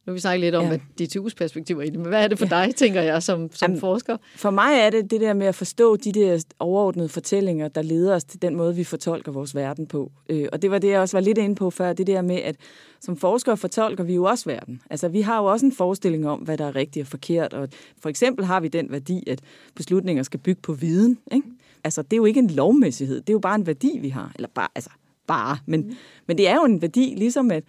nu 0.06 0.12
vi 0.12 0.20
snakket 0.20 0.40
lidt 0.40 0.54
om, 0.54 0.62
ja. 0.62 0.68
hvad 0.68 0.78
DTU's 1.00 1.34
perspektiver 1.36 1.82
i 1.82 1.90
det, 1.90 1.98
men 1.98 2.08
hvad 2.08 2.24
er 2.24 2.28
det 2.28 2.38
for 2.38 2.56
ja. 2.56 2.64
dig, 2.64 2.74
tænker 2.74 3.00
jeg, 3.00 3.22
som, 3.22 3.50
som 3.52 3.66
Jamen, 3.70 3.80
forsker? 3.80 4.16
For 4.36 4.50
mig 4.50 4.80
er 4.80 4.90
det 4.90 5.10
det 5.10 5.20
der 5.20 5.32
med 5.32 5.46
at 5.46 5.54
forstå 5.54 5.96
de 5.96 6.12
der 6.12 6.44
overordnede 6.58 7.08
fortællinger, 7.08 7.68
der 7.68 7.82
leder 7.82 8.14
os 8.14 8.24
til 8.24 8.42
den 8.42 8.56
måde, 8.56 8.76
vi 8.76 8.84
fortolker 8.84 9.32
vores 9.32 9.54
verden 9.54 9.86
på. 9.86 10.12
Øh, 10.28 10.48
og 10.52 10.62
det 10.62 10.70
var 10.70 10.78
det, 10.78 10.88
jeg 10.88 11.00
også 11.00 11.16
var 11.16 11.20
lidt 11.20 11.38
inde 11.38 11.54
på 11.54 11.70
før, 11.70 11.92
det 11.92 12.06
der 12.06 12.22
med, 12.22 12.36
at 12.36 12.56
som 13.00 13.16
forskere 13.16 13.56
fortolker 13.56 14.04
vi 14.04 14.14
jo 14.14 14.24
også 14.24 14.44
verden. 14.50 14.80
Altså, 14.90 15.08
vi 15.08 15.20
har 15.20 15.38
jo 15.38 15.44
også 15.44 15.66
en 15.66 15.72
forestilling 15.72 16.28
om, 16.28 16.38
hvad 16.38 16.58
der 16.58 16.64
er 16.64 16.76
rigtigt 16.76 17.04
og 17.04 17.08
forkert. 17.08 17.54
Og 17.54 17.68
for 18.02 18.08
eksempel 18.08 18.44
har 18.44 18.60
vi 18.60 18.68
den 18.68 18.86
værdi, 18.90 19.24
at 19.26 19.40
beslutninger 19.74 20.22
skal 20.22 20.40
bygge 20.40 20.60
på 20.62 20.72
viden. 20.72 21.18
Ikke? 21.32 21.46
Altså, 21.84 22.02
det 22.02 22.12
er 22.12 22.16
jo 22.16 22.24
ikke 22.24 22.40
en 22.40 22.50
lovmæssighed, 22.50 23.20
det 23.20 23.28
er 23.28 23.34
jo 23.34 23.38
bare 23.38 23.54
en 23.54 23.66
værdi, 23.66 23.98
vi 24.00 24.08
har. 24.08 24.32
Eller 24.34 24.48
bare, 24.54 24.68
altså, 24.74 24.90
bare. 25.26 25.58
Men, 25.66 25.80
mm. 25.80 25.94
men 26.26 26.38
det 26.38 26.48
er 26.48 26.54
jo 26.54 26.64
en 26.64 26.82
værdi, 26.82 27.14
ligesom 27.16 27.50
at 27.50 27.64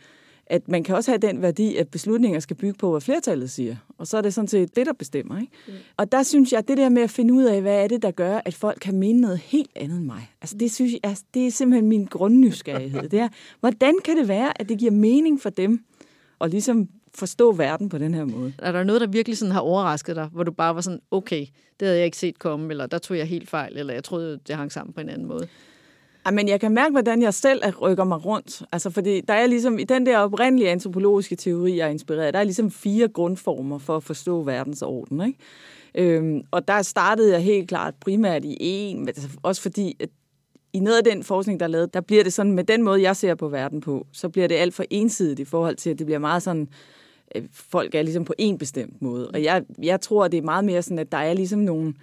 at 0.47 0.67
man 0.67 0.83
kan 0.83 0.95
også 0.95 1.11
have 1.11 1.17
den 1.17 1.41
værdi, 1.41 1.75
at 1.75 1.87
beslutninger 1.87 2.39
skal 2.39 2.55
bygge 2.55 2.73
på, 2.73 2.91
hvad 2.91 3.01
flertallet 3.01 3.51
siger. 3.51 3.75
Og 3.97 4.07
så 4.07 4.17
er 4.17 4.21
det 4.21 4.33
sådan 4.33 4.47
set 4.47 4.75
det, 4.75 4.85
der 4.85 4.93
bestemmer. 4.93 5.39
Ikke? 5.39 5.51
Mm. 5.67 5.73
Og 5.97 6.11
der 6.11 6.23
synes 6.23 6.51
jeg, 6.51 6.59
at 6.59 6.67
det 6.67 6.77
der 6.77 6.89
med 6.89 7.01
at 7.01 7.09
finde 7.09 7.33
ud 7.33 7.43
af, 7.43 7.61
hvad 7.61 7.83
er 7.83 7.87
det, 7.87 8.01
der 8.01 8.11
gør, 8.11 8.41
at 8.45 8.53
folk 8.53 8.77
kan 8.81 8.95
mene 8.95 9.21
noget 9.21 9.37
helt 9.37 9.71
andet 9.75 9.97
end 9.97 10.05
mig. 10.05 10.31
Altså 10.41 10.57
det, 10.57 10.71
synes 10.71 10.91
jeg, 10.91 10.99
altså, 11.03 11.23
det 11.33 11.47
er 11.47 11.51
simpelthen 11.51 11.89
min 11.89 12.05
grundnysgerrighed. 12.05 13.09
Det 13.09 13.19
er, 13.19 13.27
hvordan 13.59 13.95
kan 14.05 14.17
det 14.17 14.27
være, 14.27 14.61
at 14.61 14.69
det 14.69 14.77
giver 14.77 14.91
mening 14.91 15.41
for 15.41 15.49
dem 15.49 15.85
at 16.41 16.51
ligesom 16.51 16.89
forstå 17.15 17.51
verden 17.51 17.89
på 17.89 17.97
den 17.97 18.13
her 18.13 18.25
måde? 18.25 18.53
Er 18.57 18.71
der 18.71 18.83
noget, 18.83 19.01
der 19.01 19.07
virkelig 19.07 19.37
sådan 19.37 19.51
har 19.51 19.59
overrasket 19.59 20.15
dig, 20.15 20.29
hvor 20.31 20.43
du 20.43 20.51
bare 20.51 20.75
var 20.75 20.81
sådan, 20.81 20.99
okay, 21.11 21.45
det 21.79 21.87
havde 21.87 21.97
jeg 21.97 22.05
ikke 22.05 22.17
set 22.17 22.39
komme, 22.39 22.69
eller 22.71 22.85
der 22.85 22.97
tog 22.97 23.17
jeg 23.17 23.25
helt 23.25 23.49
fejl, 23.49 23.77
eller 23.77 23.93
jeg 23.93 24.03
troede, 24.03 24.39
det 24.47 24.55
hang 24.55 24.71
sammen 24.71 24.93
på 24.93 25.01
en 25.01 25.09
anden 25.09 25.27
måde? 25.27 25.47
Men 26.31 26.47
jeg 26.47 26.59
kan 26.59 26.71
mærke, 26.71 26.91
hvordan 26.91 27.21
jeg 27.21 27.33
selv 27.33 27.63
rykker 27.81 28.03
mig 28.03 28.25
rundt. 28.25 28.63
Altså, 28.71 28.89
fordi 28.89 29.21
der 29.21 29.33
er 29.33 29.47
ligesom, 29.47 29.79
i 29.79 29.83
den 29.83 30.05
der 30.05 30.17
oprindelige 30.17 30.69
antropologiske 30.69 31.35
teori, 31.35 31.77
jeg 31.77 31.85
er 31.85 31.91
inspireret, 31.91 32.33
der 32.33 32.39
er 32.39 32.43
ligesom 32.43 32.71
fire 32.71 33.07
grundformer 33.07 33.77
for 33.77 33.97
at 33.97 34.03
forstå 34.03 34.43
verdensorden. 34.43 35.21
Ikke? 35.21 35.39
Øhm, 35.95 36.41
og 36.51 36.67
der 36.67 36.81
startede 36.81 37.31
jeg 37.31 37.41
helt 37.41 37.67
klart 37.67 37.93
primært 37.99 38.45
i 38.45 38.57
en, 38.59 39.07
altså 39.07 39.27
også 39.43 39.61
fordi, 39.61 39.97
at 39.99 40.09
i 40.73 40.79
noget 40.79 40.97
af 40.97 41.03
den 41.03 41.23
forskning, 41.23 41.59
der 41.59 41.65
er 41.65 41.69
lavet, 41.69 41.93
der 41.93 42.01
bliver 42.01 42.23
det 42.23 42.33
sådan, 42.33 42.51
med 42.51 42.63
den 42.63 42.83
måde, 42.83 43.01
jeg 43.01 43.15
ser 43.15 43.35
på 43.35 43.47
verden 43.47 43.81
på, 43.81 44.07
så 44.11 44.29
bliver 44.29 44.47
det 44.47 44.55
alt 44.55 44.73
for 44.73 44.83
ensidigt 44.89 45.39
i 45.39 45.45
forhold 45.45 45.75
til, 45.75 45.89
at 45.89 45.99
det 45.99 46.05
bliver 46.05 46.19
meget 46.19 46.43
sådan, 46.43 46.67
øh, 47.35 47.43
folk 47.51 47.95
er 47.95 48.01
ligesom 48.01 48.25
på 48.25 48.33
en 48.37 48.57
bestemt 48.57 49.01
måde. 49.01 49.29
Og 49.29 49.43
jeg, 49.43 49.63
jeg 49.81 50.01
tror, 50.01 50.25
at 50.25 50.31
det 50.31 50.37
er 50.37 50.41
meget 50.41 50.65
mere 50.65 50.81
sådan, 50.81 50.99
at 50.99 51.11
der 51.11 51.17
er 51.17 51.33
ligesom 51.33 51.59
nogle, 51.59 51.93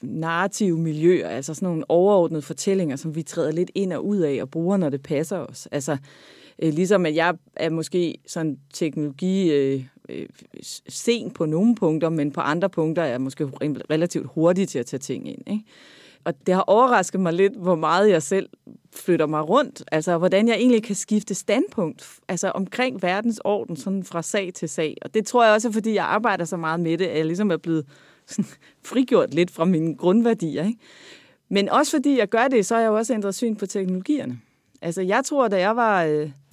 narrative 0.00 0.78
miljøer, 0.78 1.28
altså 1.28 1.54
sådan 1.54 1.68
nogle 1.68 1.90
overordnede 1.90 2.42
fortællinger, 2.42 2.96
som 2.96 3.14
vi 3.14 3.22
træder 3.22 3.52
lidt 3.52 3.70
ind 3.74 3.92
og 3.92 4.06
ud 4.06 4.18
af 4.18 4.38
og 4.42 4.50
bruger, 4.50 4.76
når 4.76 4.88
det 4.88 5.02
passer 5.02 5.38
os. 5.38 5.68
Altså, 5.72 5.96
øh, 6.58 6.72
ligesom 6.72 7.06
at 7.06 7.14
jeg 7.14 7.34
er 7.56 7.70
måske 7.70 8.18
sådan 8.26 8.58
teknologi 8.72 9.52
øh, 9.52 9.84
øh, 10.08 10.26
sen 10.88 11.30
på 11.30 11.46
nogle 11.46 11.74
punkter, 11.74 12.08
men 12.08 12.32
på 12.32 12.40
andre 12.40 12.70
punkter 12.70 13.02
er 13.02 13.06
jeg 13.06 13.20
måske 13.20 13.50
relativt 13.90 14.26
hurtig 14.34 14.68
til 14.68 14.78
at 14.78 14.86
tage 14.86 15.00
ting 15.00 15.28
ind. 15.28 15.42
Ikke? 15.46 15.64
Og 16.26 16.34
det 16.46 16.54
har 16.54 16.64
overrasket 16.66 17.20
mig 17.20 17.32
lidt, 17.32 17.56
hvor 17.56 17.74
meget 17.74 18.10
jeg 18.10 18.22
selv 18.22 18.48
flytter 18.94 19.26
mig 19.26 19.48
rundt. 19.48 19.84
Altså, 19.92 20.18
hvordan 20.18 20.48
jeg 20.48 20.56
egentlig 20.56 20.82
kan 20.82 20.94
skifte 20.94 21.34
standpunkt 21.34 22.08
altså 22.28 22.50
omkring 22.50 23.02
verdens 23.02 23.40
orden, 23.44 23.76
sådan 23.76 24.04
fra 24.04 24.22
sag 24.22 24.54
til 24.54 24.68
sag. 24.68 24.96
Og 25.02 25.14
det 25.14 25.26
tror 25.26 25.44
jeg 25.44 25.54
også 25.54 25.68
er, 25.68 25.72
fordi 25.72 25.94
jeg 25.94 26.04
arbejder 26.04 26.44
så 26.44 26.56
meget 26.56 26.80
med 26.80 26.98
det, 26.98 27.06
at 27.06 27.16
jeg 27.18 27.26
ligesom 27.26 27.50
er 27.50 27.56
blevet 27.56 27.86
frigjort 28.84 29.34
lidt 29.34 29.50
fra 29.50 29.64
mine 29.64 29.96
grundværdier. 29.96 30.64
Ikke? 30.64 30.78
Men 31.48 31.68
også 31.68 31.96
fordi 31.96 32.18
jeg 32.18 32.28
gør 32.28 32.48
det, 32.48 32.66
så 32.66 32.74
har 32.74 32.80
jeg 32.80 32.88
jo 32.88 32.96
også 32.96 33.14
ændret 33.14 33.34
syn 33.34 33.56
på 33.56 33.66
teknologierne. 33.66 34.40
Altså, 34.82 35.02
jeg 35.02 35.24
tror, 35.24 35.48
da 35.48 35.60
jeg 35.60 35.76
var 35.76 36.04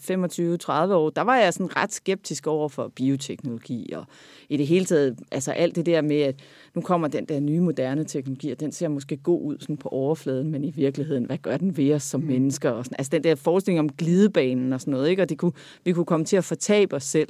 25-30 0.04 0.94
år, 0.94 1.10
der 1.10 1.22
var 1.22 1.36
jeg 1.36 1.54
sådan 1.54 1.76
ret 1.76 1.94
skeptisk 1.94 2.48
over 2.48 2.70
for 2.70 2.88
bioteknologi 2.88 3.94
og 3.94 4.06
i 4.50 4.58
det 4.58 4.68
hele 4.68 4.86
taget, 4.86 5.20
altså 5.32 5.52
alt 5.52 5.76
det 5.76 5.86
der 5.86 6.02
med, 6.02 6.22
at 6.22 6.36
nu 6.74 6.82
kommer 6.82 7.08
den 7.08 7.26
der 7.26 7.40
nye 7.40 7.60
moderne 7.60 8.04
teknologi, 8.04 8.52
og 8.52 8.60
den 8.60 8.72
ser 8.72 8.88
måske 8.88 9.18
god 9.18 9.42
ud 9.42 9.58
sådan 9.60 9.78
på 9.78 9.90
overfladen, 9.90 10.52
men 10.52 10.64
i 10.64 10.72
virkeligheden, 10.72 11.24
hvad 11.24 11.38
gør 11.38 11.58
den 11.58 11.78
ved 11.78 11.94
os 11.94 12.04
som 12.04 12.22
mm. 12.22 12.28
mennesker? 12.28 12.70
Og 12.70 12.86
sådan, 12.86 12.96
altså 13.00 13.10
den 13.10 13.24
der 13.24 13.36
forskning 13.36 13.80
om 13.80 13.90
glidebanen 13.90 14.74
og 14.74 14.82
sådan 14.82 14.92
noget, 14.92 15.10
ikke? 15.10 15.22
og 15.22 15.30
det 15.30 15.38
kunne, 15.38 15.54
vi 15.84 15.94
kunne 15.94 16.06
komme 16.06 16.26
til 16.26 16.38
at 16.38 16.44
fortabe 16.44 16.96
os 16.96 17.04
selv. 17.04 17.30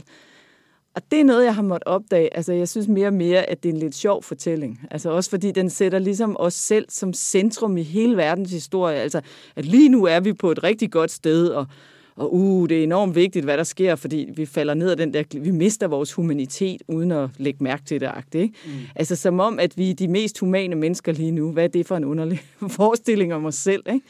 Og 0.96 1.02
det 1.12 1.20
er 1.20 1.24
noget, 1.24 1.46
jeg 1.46 1.56
har 1.56 1.62
måttet 1.62 1.88
opdage. 1.88 2.38
Altså, 2.38 2.54
jeg 2.54 2.70
synes 2.70 2.88
mere 2.88 3.08
og 3.08 3.14
mere, 3.14 3.50
at 3.50 3.64
det 3.64 3.70
er 3.70 3.74
en 3.74 3.80
lidt 3.80 3.96
sjov 3.96 4.24
fortælling. 4.24 4.88
Altså 4.92 5.10
også 5.10 5.30
fordi 5.30 5.52
den 5.52 5.70
sætter 5.70 6.00
ligesom 6.00 6.36
os 6.40 6.54
selv 6.54 6.86
som 6.90 7.14
centrum 7.14 7.78
i 7.78 7.84
hele 7.84 8.18
verdens 8.18 8.52
historie. 8.52 8.98
Altså, 8.98 9.22
at 9.56 9.66
lige 9.66 9.90
nu 9.90 10.06
er 10.06 10.20
vi 10.20 10.34
på 10.34 10.52
et 10.52 10.64
rigtig 10.64 10.92
godt 10.92 11.12
sted, 11.12 11.48
og, 11.48 11.66
og 12.16 12.34
uh, 12.34 12.70
det 12.70 12.80
er 12.80 12.84
enormt 12.84 13.16
vigtigt, 13.16 13.46
hvad 13.46 13.58
der 13.58 13.64
sker, 13.64 13.96
fordi 13.96 14.30
vi 14.36 14.46
falder 14.46 14.74
ned 14.74 14.92
af 14.92 14.98
den 14.98 15.14
der, 15.14 15.24
vi 15.40 15.52
mister 15.52 15.88
vores 15.88 16.14
humanitet, 16.14 16.82
uden 16.88 17.12
at 17.12 17.30
lægge 17.38 17.64
mærke 17.64 17.84
til 17.86 18.02
det. 18.02 18.12
Ikke? 18.36 18.54
Mm. 18.66 18.72
Altså 18.96 19.16
som 19.16 19.40
om, 19.40 19.60
at 19.60 19.78
vi 19.78 19.90
er 19.90 19.94
de 19.94 20.08
mest 20.08 20.40
humane 20.40 20.76
mennesker 20.76 21.12
lige 21.12 21.32
nu. 21.32 21.52
Hvad 21.52 21.64
er 21.64 21.68
det 21.68 21.86
for 21.86 21.98
en 21.98 22.06
underlig 22.06 22.42
forestilling 22.78 23.34
om 23.34 23.46
os 23.46 23.56
selv? 23.56 23.84
Ikke? 23.88 24.06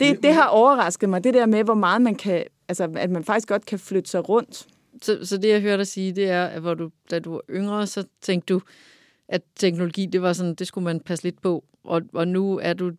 Det, 0.00 0.22
det 0.22 0.34
har 0.34 0.46
overrasket 0.46 1.08
mig, 1.08 1.24
det 1.24 1.34
der 1.34 1.46
med, 1.46 1.64
hvor 1.64 1.74
meget 1.74 2.02
man 2.02 2.14
kan, 2.14 2.44
altså 2.68 2.88
at 2.96 3.10
man 3.10 3.24
faktisk 3.24 3.48
godt 3.48 3.66
kan 3.66 3.78
flytte 3.78 4.10
sig 4.10 4.28
rundt 4.28 4.66
så, 5.02 5.18
så 5.22 5.36
det, 5.36 5.48
jeg 5.48 5.60
hørte 5.60 5.78
dig 5.78 5.86
sige, 5.86 6.12
det 6.12 6.30
er, 6.30 6.44
at 6.44 6.60
hvor 6.60 6.74
du, 6.74 6.90
da 7.10 7.18
du 7.18 7.32
var 7.32 7.40
yngre, 7.50 7.86
så 7.86 8.04
tænkte 8.22 8.54
du, 8.54 8.60
at 9.28 9.42
teknologi, 9.56 10.06
det 10.06 10.22
var 10.22 10.32
sådan, 10.32 10.54
det 10.54 10.66
skulle 10.66 10.84
man 10.84 11.00
passe 11.00 11.24
lidt 11.24 11.42
på. 11.42 11.64
Og, 11.84 12.02
og 12.12 12.28
nu 12.28 12.58
er 12.62 12.72
du 12.72 12.92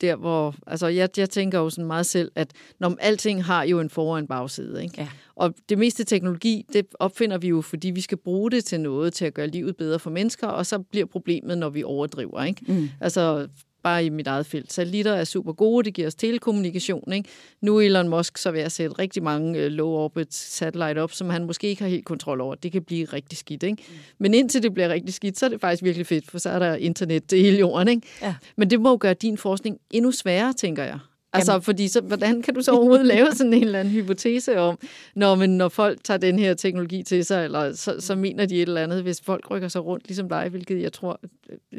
der, 0.00 0.16
hvor... 0.16 0.54
Altså, 0.66 0.86
jeg, 0.86 1.08
jeg 1.16 1.30
tænker 1.30 1.58
jo 1.58 1.70
sådan 1.70 1.86
meget 1.86 2.06
selv, 2.06 2.32
at 2.34 2.50
når 2.80 2.96
alting 3.00 3.44
har 3.44 3.62
jo 3.62 3.80
en 3.80 3.90
for- 3.90 4.12
og 4.12 4.18
en 4.18 4.26
bagside, 4.26 4.82
ikke? 4.82 4.94
Ja. 4.98 5.08
Og 5.34 5.54
det 5.68 5.78
meste 5.78 6.04
teknologi, 6.04 6.66
det 6.72 6.86
opfinder 6.94 7.38
vi 7.38 7.48
jo, 7.48 7.60
fordi 7.60 7.90
vi 7.90 8.00
skal 8.00 8.18
bruge 8.18 8.50
det 8.50 8.64
til 8.64 8.80
noget, 8.80 9.12
til 9.12 9.24
at 9.24 9.34
gøre 9.34 9.46
livet 9.46 9.76
bedre 9.76 9.98
for 9.98 10.10
mennesker, 10.10 10.46
og 10.46 10.66
så 10.66 10.78
bliver 10.78 11.06
problemet, 11.06 11.58
når 11.58 11.68
vi 11.68 11.82
overdriver, 11.82 12.44
ikke? 12.44 12.72
Mm. 12.72 12.88
Altså, 13.00 13.48
bare 13.86 14.04
i 14.04 14.08
mit 14.08 14.26
eget 14.26 14.46
felt. 14.46 14.72
Satellitter 14.72 15.14
er 15.14 15.24
super 15.24 15.52
gode, 15.52 15.84
det 15.84 15.94
giver 15.94 16.06
os 16.06 16.14
telekommunikation. 16.14 17.12
Ikke? 17.12 17.28
Nu 17.60 17.76
er 17.76 17.82
Elon 17.82 18.08
Musk 18.08 18.38
så 18.38 18.50
ved 18.50 18.60
at 18.60 18.72
sætte 18.72 18.98
rigtig 18.98 19.22
mange 19.22 19.58
øh, 19.58 19.70
low-orbit 19.70 20.34
satellite 20.34 21.00
op, 21.00 21.12
som 21.12 21.30
han 21.30 21.44
måske 21.44 21.66
ikke 21.68 21.82
har 21.82 21.88
helt 21.88 22.04
kontrol 22.04 22.40
over. 22.40 22.54
Det 22.54 22.72
kan 22.72 22.82
blive 22.82 23.04
rigtig 23.04 23.38
skidt. 23.38 23.62
Ikke? 23.62 23.82
Mm. 23.88 23.94
Men 24.18 24.34
indtil 24.34 24.62
det 24.62 24.74
bliver 24.74 24.88
rigtig 24.88 25.14
skidt, 25.14 25.38
så 25.38 25.46
er 25.46 25.50
det 25.50 25.60
faktisk 25.60 25.82
virkelig 25.82 26.06
fedt, 26.06 26.30
for 26.30 26.38
så 26.38 26.50
er 26.50 26.58
der 26.58 26.74
internet 26.74 27.26
til 27.26 27.38
hele 27.38 27.58
jorden. 27.58 27.88
Ikke? 27.88 28.02
Ja. 28.22 28.34
Men 28.56 28.70
det 28.70 28.80
må 28.80 28.90
jo 28.90 28.98
gøre 29.00 29.14
din 29.14 29.38
forskning 29.38 29.78
endnu 29.90 30.12
sværere, 30.12 30.52
tænker 30.52 30.84
jeg. 30.84 30.98
Altså, 31.36 31.52
Jamen. 31.52 31.62
fordi 31.62 31.88
så, 31.88 32.00
hvordan 32.00 32.42
kan 32.42 32.54
du 32.54 32.62
så 32.62 32.72
overhovedet 32.72 33.06
lave 33.06 33.32
sådan 33.32 33.52
en 33.52 33.62
eller 33.64 33.78
anden 33.78 33.94
hypotese 33.94 34.58
om, 34.58 34.78
når, 35.14 35.34
men 35.34 35.50
når 35.58 35.68
folk 35.68 36.04
tager 36.04 36.18
den 36.18 36.38
her 36.38 36.54
teknologi 36.54 37.02
til 37.02 37.24
sig, 37.24 37.44
eller 37.44 37.72
så, 37.72 37.96
så 37.98 38.14
mener 38.14 38.46
de 38.46 38.56
et 38.56 38.62
eller 38.62 38.82
andet, 38.82 39.02
hvis 39.02 39.20
folk 39.20 39.50
rykker 39.50 39.68
sig 39.68 39.84
rundt 39.84 40.06
ligesom 40.08 40.28
dig, 40.28 40.48
hvilket 40.48 40.82
jeg 40.82 40.92
tror, 40.92 41.20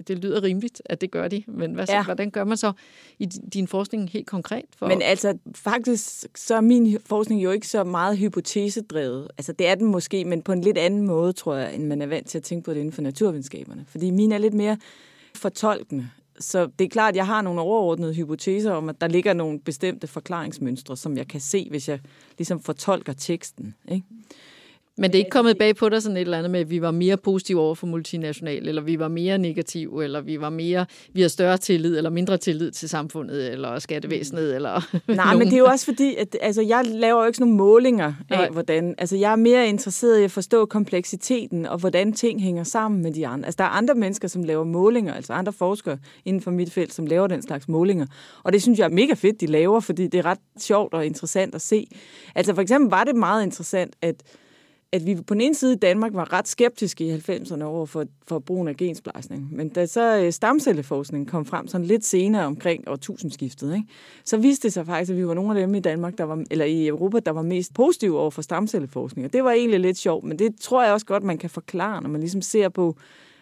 det 0.08 0.17
lyder 0.17 0.43
rimeligt, 0.43 0.82
at 0.86 1.02
det 1.02 1.12
gør 1.12 1.28
de. 1.28 1.43
Men 1.48 1.74
hvad, 1.74 1.86
ja. 1.89 2.02
så, 2.02 2.06
hvordan 2.06 2.32
gør 2.32 2.43
man 2.43 2.58
så 2.58 2.72
i 3.20 3.26
din 3.26 3.67
forskning 3.67 4.10
helt 4.10 4.28
konkret? 4.28 4.65
For... 4.78 4.88
Men 4.88 5.02
altså, 5.02 5.38
faktisk 5.56 6.38
så 6.38 6.56
er 6.56 6.62
min 6.62 6.98
forskning 7.06 7.43
jo 7.43 7.52
ikke 7.52 7.67
så 7.67 7.84
meget 7.84 8.17
hypotesedrevet. 8.17 9.28
Altså, 9.38 9.52
det 9.52 9.67
er 9.67 9.76
den 9.76 9.88
måske, 9.88 10.26
men 10.26 10.41
på 10.41 10.52
en 10.52 10.62
lidt 10.62 10.78
anden 10.78 11.02
måde, 11.02 11.34
tror 11.34 11.56
jeg, 11.56 11.76
end 11.76 11.86
man 11.86 12.02
er 12.02 12.08
vant 12.08 12.28
til 12.28 12.38
at 12.38 12.43
tænke 12.43 12.65
på 12.65 12.74
det 12.74 12.80
inden 12.80 12.93
for 12.93 13.02
naturvidenskaberne. 13.02 13.86
Fordi 13.88 14.12
min 14.12 14.32
er 14.32 14.38
lidt 14.38 14.54
mere 14.54 14.78
fortolkende 15.36 16.10
så 16.39 16.69
det 16.80 16.86
er 16.86 16.89
klart, 16.89 17.10
at 17.10 17.15
jeg 17.15 17.26
har 17.26 17.41
nogle 17.41 17.62
overordnede 17.62 18.13
hypoteser 18.13 18.71
om, 18.71 18.89
at 18.89 19.02
der 19.02 19.08
ligger 19.08 19.34
nogle 19.34 19.60
bestemte 19.60 20.08
forklaringsmønstre, 20.08 20.97
som 20.97 21.17
jeg 21.17 21.28
kan 21.28 21.41
se, 21.41 21.67
hvis 21.69 21.89
jeg 21.89 22.00
ligesom 22.38 22.60
fortolker 22.60 23.13
teksten. 23.13 23.76
Ikke? 23.88 24.06
Men 24.98 25.12
det 25.12 25.16
er 25.16 25.20
ikke 25.20 25.30
kommet 25.32 25.58
bag 25.58 25.76
på 25.76 25.90
dig 25.90 26.02
sådan 26.02 26.18
et 26.18 26.22
eller 26.22 26.38
andet 26.38 26.52
med, 26.52 26.60
at 26.60 26.70
vi 26.70 26.82
var 26.82 26.92
mere 26.92 27.18
positive 27.18 27.62
over 27.62 27.76
for 27.76 27.88
multinational, 27.88 28.68
eller 28.68 28.82
vi 28.82 29.00
var 29.00 29.08
mere 29.08 29.38
negative, 29.38 30.04
eller 30.04 30.22
vi 30.22 30.42
var 30.42 30.50
mere, 30.50 30.86
vi 31.14 31.22
har 31.22 31.28
større 31.28 31.58
tillid, 31.58 31.98
eller 31.98 32.10
mindre 32.10 32.38
tillid 32.38 32.72
til 32.72 32.90
samfundet, 32.90 33.52
eller 33.52 33.80
skattevæsenet, 33.80 34.56
eller 34.56 34.82
Nej, 35.08 35.16
nogen. 35.16 35.40
men 35.40 35.48
det 35.48 35.54
er 35.54 35.58
jo 35.58 35.66
også 35.66 35.86
fordi, 35.86 36.16
at 36.16 36.38
altså, 36.42 36.62
jeg 36.62 36.86
laver 36.86 37.22
jo 37.22 37.28
ikke 37.28 37.38
sådan 37.38 37.52
nogle 37.52 37.72
målinger 37.72 38.14
af, 38.30 38.38
Nej. 38.38 38.50
hvordan, 38.50 38.96
altså 38.98 39.16
jeg 39.16 39.32
er 39.32 39.36
mere 39.36 39.68
interesseret 39.68 40.20
i 40.20 40.24
at 40.24 40.32
forstå 40.32 40.66
kompleksiteten, 40.66 41.66
og 41.66 41.78
hvordan 41.78 42.14
ting 42.14 42.42
hænger 42.42 42.64
sammen 42.64 43.02
med 43.02 43.14
de 43.14 43.28
andre. 43.28 43.46
Altså 43.46 43.58
der 43.58 43.64
er 43.64 43.70
andre 43.70 43.96
mennesker, 43.96 44.28
som 44.28 44.44
laver 44.44 44.64
målinger, 44.64 45.14
altså 45.14 45.34
andre 45.34 45.54
forskere 45.54 45.98
inden 46.26 46.42
for 46.42 46.52
mit 46.52 46.72
felt, 46.72 46.94
som 46.94 47.06
laver 47.06 47.28
den 47.28 47.42
slags 47.42 47.68
målinger. 47.68 48.06
Og 48.44 48.54
det 48.54 48.62
synes 48.62 48.80
jeg 48.80 48.86
er 48.86 48.90
mega 48.90 49.14
fedt, 49.14 49.42
de 49.42 49.46
laver, 49.46 49.80
fordi 49.80 50.08
det 50.08 50.18
er 50.18 50.26
ret 50.26 50.40
sjovt 50.60 50.94
og 50.94 51.06
interessant 51.06 51.56
at 51.56 51.62
se. 51.62 51.88
Altså 52.36 52.54
for 52.54 52.62
eksempel 52.62 52.90
var 52.90 53.04
det 53.04 53.16
meget 53.16 53.44
interessant, 53.44 53.96
at 54.02 54.16
at 54.91 55.06
vi 55.06 55.15
på 55.15 55.34
den 55.34 55.41
ene 55.41 55.56
side 55.56 55.73
i 55.73 55.78
Danmark 55.78 56.13
var 56.13 56.34
ret 56.34 56.47
skeptiske 56.47 57.06
i 57.06 57.15
90'erne 57.15 57.63
over 57.63 57.86
for, 57.86 58.06
for 58.28 58.39
brugen 58.39 58.67
af 58.67 58.78
gensplejsning. 58.78 59.47
Men 59.52 59.69
da 59.69 59.86
så 59.86 60.17
øh, 60.17 60.32
stamcelleforskningen 60.32 61.26
kom 61.28 61.45
frem 61.45 61.67
sådan 61.67 61.88
lidt 61.88 62.06
senere 62.06 62.45
omkring 62.45 62.88
årtusindskiftet, 62.88 63.76
ikke, 63.76 63.88
så 64.26 64.38
viste 64.38 64.63
det 64.63 64.73
sig 64.73 64.86
faktisk, 64.86 65.12
at 65.12 65.17
vi 65.17 65.28
var 65.28 65.34
nogle 65.34 65.60
af 65.60 65.67
dem 65.67 65.76
i 65.76 65.80
Danmark, 65.80 66.17
der 66.17 66.23
var, 66.23 66.43
eller 66.52 66.65
i 66.65 66.88
Europa, 66.88 67.19
der 67.19 67.32
var 67.32 67.41
mest 67.41 67.73
positive 67.73 68.19
over 68.19 68.30
for 68.30 68.41
stamcelleforskning. 68.41 69.26
Og 69.26 69.34
det 69.34 69.43
var 69.43 69.52
egentlig 69.52 69.80
lidt 69.80 69.97
sjovt, 69.97 70.23
men 70.23 70.39
det 70.39 70.56
tror 70.62 70.84
jeg 70.84 70.93
også 70.93 71.06
godt, 71.06 71.23
man 71.23 71.38
kan 71.38 71.50
forklare, 71.50 72.02
når 72.02 72.10
man 72.10 72.21
ligesom 72.21 72.41
ser 72.41 72.69
på, 72.69 72.97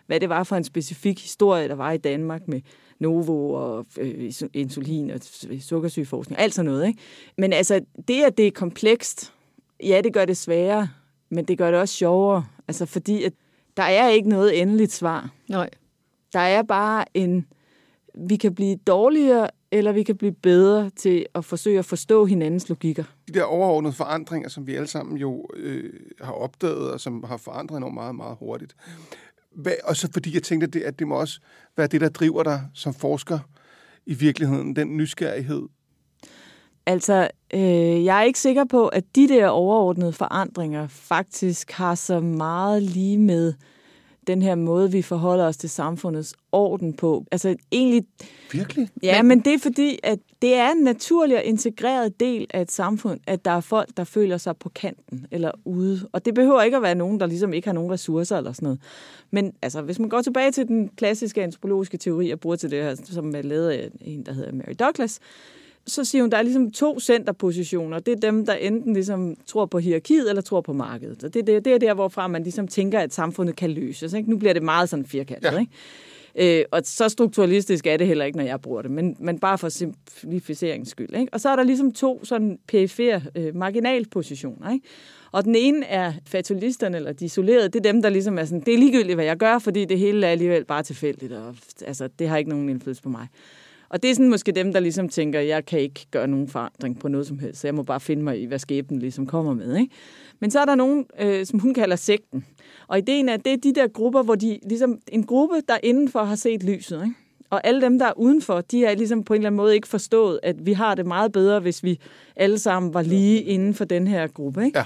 hvad 0.07 0.19
det 0.19 0.29
var 0.29 0.43
for 0.43 0.55
en 0.55 0.63
specifik 0.63 1.21
historie, 1.21 1.67
der 1.67 1.75
var 1.75 1.91
i 1.91 1.97
Danmark 1.97 2.47
med 2.47 2.61
Novo 2.99 3.53
og 3.53 3.85
øh, 3.97 4.31
insulin 4.53 5.11
og 5.11 5.19
sukkersygeforskning, 5.61 6.39
alt 6.39 6.53
sådan 6.53 6.71
noget. 6.71 6.87
Ikke? 6.87 6.99
Men 7.37 7.53
altså, 7.53 7.81
det, 8.07 8.23
at 8.23 8.37
det 8.37 8.47
er 8.47 8.51
komplekst, 8.51 9.33
ja, 9.83 10.01
det 10.03 10.13
gør 10.13 10.25
det 10.25 10.37
sværere 10.37 10.87
men 11.29 11.45
det 11.45 11.57
gør 11.57 11.71
det 11.71 11.79
også 11.79 11.95
sjovere. 11.95 12.45
Altså 12.67 12.85
fordi, 12.85 13.23
at 13.23 13.33
der 13.77 13.83
er 13.83 14.09
ikke 14.09 14.29
noget 14.29 14.61
endeligt 14.61 14.91
svar. 14.91 15.29
Nej. 15.49 15.69
Der 16.33 16.39
er 16.39 16.63
bare 16.63 17.05
en... 17.13 17.45
Vi 18.27 18.35
kan 18.35 18.55
blive 18.55 18.75
dårligere, 18.75 19.49
eller 19.71 19.91
vi 19.91 20.03
kan 20.03 20.17
blive 20.17 20.31
bedre 20.31 20.89
til 20.89 21.25
at 21.35 21.45
forsøge 21.45 21.79
at 21.79 21.85
forstå 21.85 22.25
hinandens 22.25 22.69
logikker. 22.69 23.03
De 23.27 23.33
der 23.33 23.43
overordnede 23.43 23.93
forandringer, 23.93 24.49
som 24.49 24.67
vi 24.67 24.75
alle 24.75 24.87
sammen 24.87 25.17
jo 25.17 25.47
øh, 25.55 25.93
har 26.21 26.33
opdaget, 26.33 26.91
og 26.91 26.99
som 26.99 27.23
har 27.23 27.37
forandret 27.37 27.77
enormt 27.77 27.93
meget, 27.93 28.15
meget 28.15 28.37
hurtigt. 28.39 28.75
Hvad, 29.55 29.73
og 29.83 29.95
så 29.95 30.09
fordi 30.13 30.33
jeg 30.33 30.43
tænkte, 30.43 30.67
at 30.67 30.73
det, 30.73 30.81
at 30.81 30.99
det 30.99 31.07
må 31.07 31.19
også 31.19 31.39
være 31.77 31.87
det, 31.87 32.01
der 32.01 32.09
driver 32.09 32.43
dig 32.43 32.61
som 32.73 32.93
forsker 32.93 33.39
i 34.05 34.13
virkeligheden, 34.13 34.75
den 34.75 34.97
nysgerrighed 34.97 35.61
Altså, 36.85 37.27
øh, 37.53 38.05
jeg 38.05 38.19
er 38.19 38.23
ikke 38.23 38.39
sikker 38.39 38.65
på, 38.65 38.87
at 38.87 39.03
de 39.15 39.27
der 39.27 39.47
overordnede 39.47 40.13
forandringer 40.13 40.87
faktisk 40.87 41.71
har 41.71 41.95
så 41.95 42.19
meget 42.19 42.83
lige 42.83 43.17
med 43.17 43.53
den 44.27 44.41
her 44.41 44.55
måde, 44.55 44.91
vi 44.91 45.01
forholder 45.01 45.45
os 45.45 45.57
til 45.57 45.69
samfundets 45.69 46.33
orden 46.51 46.93
på. 46.93 47.25
Altså 47.31 47.55
egentlig... 47.71 48.05
Virkelig? 48.51 48.89
Ja, 49.03 49.21
men 49.21 49.39
det 49.39 49.53
er 49.53 49.59
fordi, 49.59 49.99
at 50.03 50.19
det 50.41 50.55
er 50.55 50.71
en 50.71 50.83
naturlig 50.83 51.37
og 51.37 51.43
integreret 51.43 52.19
del 52.19 52.47
af 52.53 52.61
et 52.61 52.71
samfund, 52.71 53.19
at 53.27 53.45
der 53.45 53.51
er 53.51 53.59
folk, 53.59 53.89
der 53.97 54.03
føler 54.03 54.37
sig 54.37 54.57
på 54.57 54.69
kanten 54.69 55.27
eller 55.31 55.51
ude. 55.65 56.09
Og 56.11 56.25
det 56.25 56.33
behøver 56.33 56.61
ikke 56.61 56.77
at 56.77 56.83
være 56.83 56.95
nogen, 56.95 57.19
der 57.19 57.25
ligesom 57.25 57.53
ikke 57.53 57.67
har 57.67 57.73
nogen 57.73 57.91
ressourcer 57.91 58.37
eller 58.37 58.53
sådan 58.53 58.65
noget. 58.65 58.79
Men 59.31 59.53
altså, 59.61 59.81
hvis 59.81 59.99
man 59.99 60.09
går 60.09 60.21
tilbage 60.21 60.51
til 60.51 60.67
den 60.67 60.89
klassiske 60.97 61.43
antropologiske 61.43 61.97
teori, 61.97 62.29
jeg 62.29 62.39
bruger 62.39 62.55
til 62.55 62.71
det 62.71 62.83
her, 62.83 62.95
som 63.03 63.35
er 63.35 63.41
lavet 63.41 63.69
af 63.69 63.89
en, 64.01 64.25
der 64.25 64.33
hedder 64.33 64.51
Mary 64.51 64.73
Douglas, 64.79 65.19
så 65.87 66.03
siger 66.03 66.21
hun, 66.21 66.31
der 66.31 66.37
er 66.37 66.41
ligesom 66.41 66.71
to 66.71 66.99
centerpositioner. 66.99 67.99
Det 67.99 68.11
er 68.11 68.31
dem, 68.31 68.45
der 68.45 68.53
enten 68.53 68.93
ligesom 68.93 69.35
tror 69.45 69.65
på 69.65 69.79
hierarkiet 69.79 70.29
eller 70.29 70.41
tror 70.41 70.61
på 70.61 70.73
markedet. 70.73 71.23
Og 71.23 71.33
det, 71.33 71.47
det, 71.47 71.65
det 71.65 71.73
er 71.73 71.77
der, 71.77 71.93
hvorfra 71.93 72.27
man 72.27 72.43
ligesom 72.43 72.67
tænker, 72.67 72.99
at 72.99 73.13
samfundet 73.13 73.55
kan 73.55 73.71
løses. 73.71 74.13
Ikke? 74.13 74.29
Nu 74.29 74.37
bliver 74.37 74.53
det 74.53 74.63
meget 74.63 74.89
sådan 74.89 75.05
firkantet. 75.05 75.51
Ja. 75.51 75.59
Ikke? 75.59 76.59
Øh, 76.59 76.65
og 76.71 76.81
så 76.83 77.09
strukturalistisk 77.09 77.87
er 77.87 77.97
det 77.97 78.07
heller 78.07 78.25
ikke, 78.25 78.37
når 78.37 78.45
jeg 78.45 78.61
bruger 78.61 78.81
det, 78.81 78.91
men, 78.91 79.15
men 79.19 79.39
bare 79.39 79.57
for 79.57 79.69
simplificeringens 79.69 80.89
skyld. 80.89 81.15
Ikke? 81.15 81.33
Og 81.33 81.41
så 81.41 81.49
er 81.49 81.55
der 81.55 81.63
ligesom 81.63 81.91
to 81.91 82.25
sådan 82.25 82.59
perifere 82.67 83.21
øh, 83.35 83.55
marginalpositioner. 83.55 84.71
Ikke? 84.71 84.87
Og 85.31 85.43
den 85.43 85.55
ene 85.55 85.85
er 85.85 86.13
fatulisterne, 86.27 86.97
eller 86.97 87.13
de 87.13 87.25
isolerede, 87.25 87.69
det 87.69 87.75
er 87.85 87.91
dem, 87.91 88.01
der 88.01 88.09
ligesom 88.09 88.37
er 88.37 88.45
sådan, 88.45 88.61
det 88.61 88.73
er 88.73 88.77
ligegyldigt, 88.77 89.15
hvad 89.15 89.25
jeg 89.25 89.37
gør, 89.37 89.59
fordi 89.59 89.85
det 89.85 89.99
hele 89.99 90.27
er 90.27 90.31
alligevel 90.31 90.65
bare 90.65 90.83
tilfældigt, 90.83 91.33
og 91.33 91.55
altså, 91.85 92.09
det 92.19 92.29
har 92.29 92.37
ikke 92.37 92.49
nogen 92.49 92.69
indflydelse 92.69 93.03
på 93.03 93.09
mig. 93.09 93.27
Og 93.95 94.03
det 94.03 94.11
er 94.11 94.15
sådan 94.15 94.29
måske 94.29 94.51
dem, 94.51 94.73
der 94.73 94.79
ligesom 94.79 95.09
tænker, 95.09 95.39
jeg 95.39 95.65
kan 95.65 95.79
ikke 95.79 96.05
gøre 96.11 96.27
nogen 96.27 96.47
forandring 96.47 96.99
på 96.99 97.07
noget 97.07 97.27
som 97.27 97.39
helst, 97.39 97.61
så 97.61 97.67
jeg 97.67 97.75
må 97.75 97.83
bare 97.83 97.99
finde 97.99 98.23
mig 98.23 98.41
i, 98.41 98.45
hvad 98.45 98.59
skæbnen 98.59 98.99
ligesom 98.99 99.27
kommer 99.27 99.53
med. 99.53 99.77
Ikke? 99.77 99.93
Men 100.39 100.51
så 100.51 100.59
er 100.59 100.65
der 100.65 100.75
nogen, 100.75 101.05
øh, 101.19 101.45
som 101.45 101.59
hun 101.59 101.73
kalder 101.73 101.95
sekten. 101.95 102.45
Og 102.87 102.97
ideen 102.97 103.29
er, 103.29 103.33
at 103.33 103.45
det 103.45 103.53
er 103.53 103.57
de 103.57 103.75
der 103.75 103.87
grupper, 103.87 104.23
hvor 104.23 104.35
de 104.35 104.59
ligesom, 104.69 104.99
en 105.11 105.23
gruppe, 105.23 105.55
der 105.67 105.77
indenfor 105.83 106.23
har 106.23 106.35
set 106.35 106.63
lyset. 106.63 107.01
Ikke? 107.03 107.15
Og 107.49 107.67
alle 107.67 107.81
dem, 107.81 107.99
der 107.99 108.05
er 108.05 108.17
udenfor, 108.17 108.61
de 108.61 108.85
er 108.85 108.95
ligesom 108.95 109.23
på 109.23 109.33
en 109.33 109.37
eller 109.37 109.49
anden 109.49 109.57
måde 109.57 109.75
ikke 109.75 109.87
forstået, 109.87 110.39
at 110.43 110.65
vi 110.65 110.73
har 110.73 110.95
det 110.95 111.05
meget 111.05 111.31
bedre, 111.31 111.59
hvis 111.59 111.83
vi 111.83 111.99
alle 112.35 112.59
sammen 112.59 112.93
var 112.93 113.01
lige 113.01 113.41
inden 113.41 113.73
for 113.73 113.85
den 113.85 114.07
her 114.07 114.27
gruppe. 114.27 114.65
Ikke? 114.65 114.79
Ja. 114.79 114.85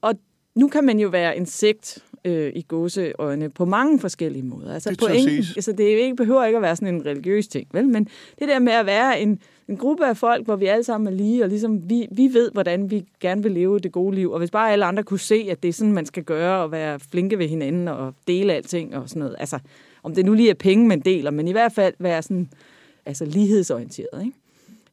Og 0.00 0.14
nu 0.54 0.68
kan 0.68 0.84
man 0.84 0.98
jo 0.98 1.08
være 1.08 1.36
en 1.36 1.46
sekt, 1.46 2.04
øh, 2.24 2.52
i 2.54 2.62
gåseøjne 2.62 3.50
på 3.50 3.64
mange 3.64 3.98
forskellige 3.98 4.42
måder. 4.42 4.74
Altså, 4.74 4.90
det 4.90 4.98
pointen, 4.98 5.44
altså, 5.56 5.72
det 5.72 5.84
ikke, 5.84 6.16
behøver 6.16 6.44
ikke 6.44 6.56
at 6.56 6.62
være 6.62 6.76
sådan 6.76 6.94
en 6.94 7.06
religiøs 7.06 7.48
ting, 7.48 7.68
vel? 7.72 7.88
men 7.88 8.04
det 8.38 8.48
der 8.48 8.58
med 8.58 8.72
at 8.72 8.86
være 8.86 9.20
en, 9.20 9.38
en 9.68 9.76
gruppe 9.76 10.06
af 10.06 10.16
folk, 10.16 10.44
hvor 10.44 10.56
vi 10.56 10.66
alle 10.66 10.84
sammen 10.84 11.06
er 11.06 11.16
lige, 11.16 11.42
og 11.42 11.48
ligesom 11.48 11.90
vi, 11.90 12.08
vi 12.12 12.30
ved, 12.32 12.50
hvordan 12.52 12.90
vi 12.90 13.04
gerne 13.20 13.42
vil 13.42 13.52
leve 13.52 13.78
det 13.78 13.92
gode 13.92 14.14
liv. 14.14 14.30
Og 14.30 14.38
hvis 14.38 14.50
bare 14.50 14.72
alle 14.72 14.84
andre 14.84 15.02
kunne 15.02 15.20
se, 15.20 15.46
at 15.50 15.62
det 15.62 15.68
er 15.68 15.72
sådan, 15.72 15.92
man 15.92 16.06
skal 16.06 16.22
gøre, 16.22 16.62
og 16.62 16.72
være 16.72 17.00
flinke 17.00 17.38
ved 17.38 17.48
hinanden, 17.48 17.88
og 17.88 18.14
dele 18.28 18.52
alting 18.52 18.96
og 18.96 19.08
sådan 19.08 19.20
noget. 19.20 19.36
Altså, 19.38 19.58
om 20.02 20.14
det 20.14 20.24
nu 20.24 20.34
lige 20.34 20.50
er 20.50 20.54
penge, 20.54 20.86
man 20.86 21.00
deler, 21.00 21.30
men 21.30 21.48
i 21.48 21.52
hvert 21.52 21.72
fald 21.72 21.94
være 21.98 22.22
sådan, 22.22 22.48
altså 23.06 23.24
lighedsorienteret. 23.24 24.24
Ikke? 24.24 24.36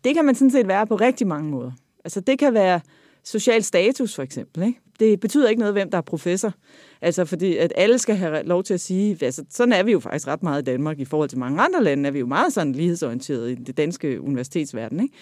Det 0.03 0.15
kan 0.15 0.25
man 0.25 0.35
sådan 0.35 0.51
set 0.51 0.67
være 0.67 0.87
på 0.87 0.95
rigtig 0.95 1.27
mange 1.27 1.51
måder. 1.51 1.71
Altså, 2.03 2.19
det 2.19 2.39
kan 2.39 2.53
være 2.53 2.79
social 3.27 3.63
status, 3.63 4.15
for 4.15 4.23
eksempel. 4.23 4.63
Ikke? 4.63 4.79
Det 4.99 5.19
betyder 5.19 5.49
ikke 5.49 5.59
noget, 5.59 5.73
hvem 5.73 5.91
der 5.91 5.97
er 5.97 6.01
professor. 6.01 6.53
Altså, 7.01 7.25
fordi 7.25 7.57
at 7.57 7.73
alle 7.75 7.99
skal 7.99 8.15
have 8.15 8.43
lov 8.43 8.63
til 8.63 8.73
at 8.73 8.81
sige, 8.81 9.17
altså, 9.21 9.43
sådan 9.49 9.73
er 9.73 9.83
vi 9.83 9.91
jo 9.91 9.99
faktisk 9.99 10.27
ret 10.27 10.43
meget 10.43 10.61
i 10.61 10.65
Danmark 10.65 10.99
i 10.99 11.05
forhold 11.05 11.29
til 11.29 11.39
mange 11.39 11.61
andre 11.61 11.83
lande, 11.83 12.07
er 12.07 12.11
vi 12.11 12.19
jo 12.19 12.25
meget 12.25 12.53
sådan 12.53 12.73
lighedsorienteret 12.73 13.51
i 13.51 13.55
det 13.55 13.77
danske 13.77 14.21
universitetsverden, 14.21 14.99
ikke? 14.99 15.13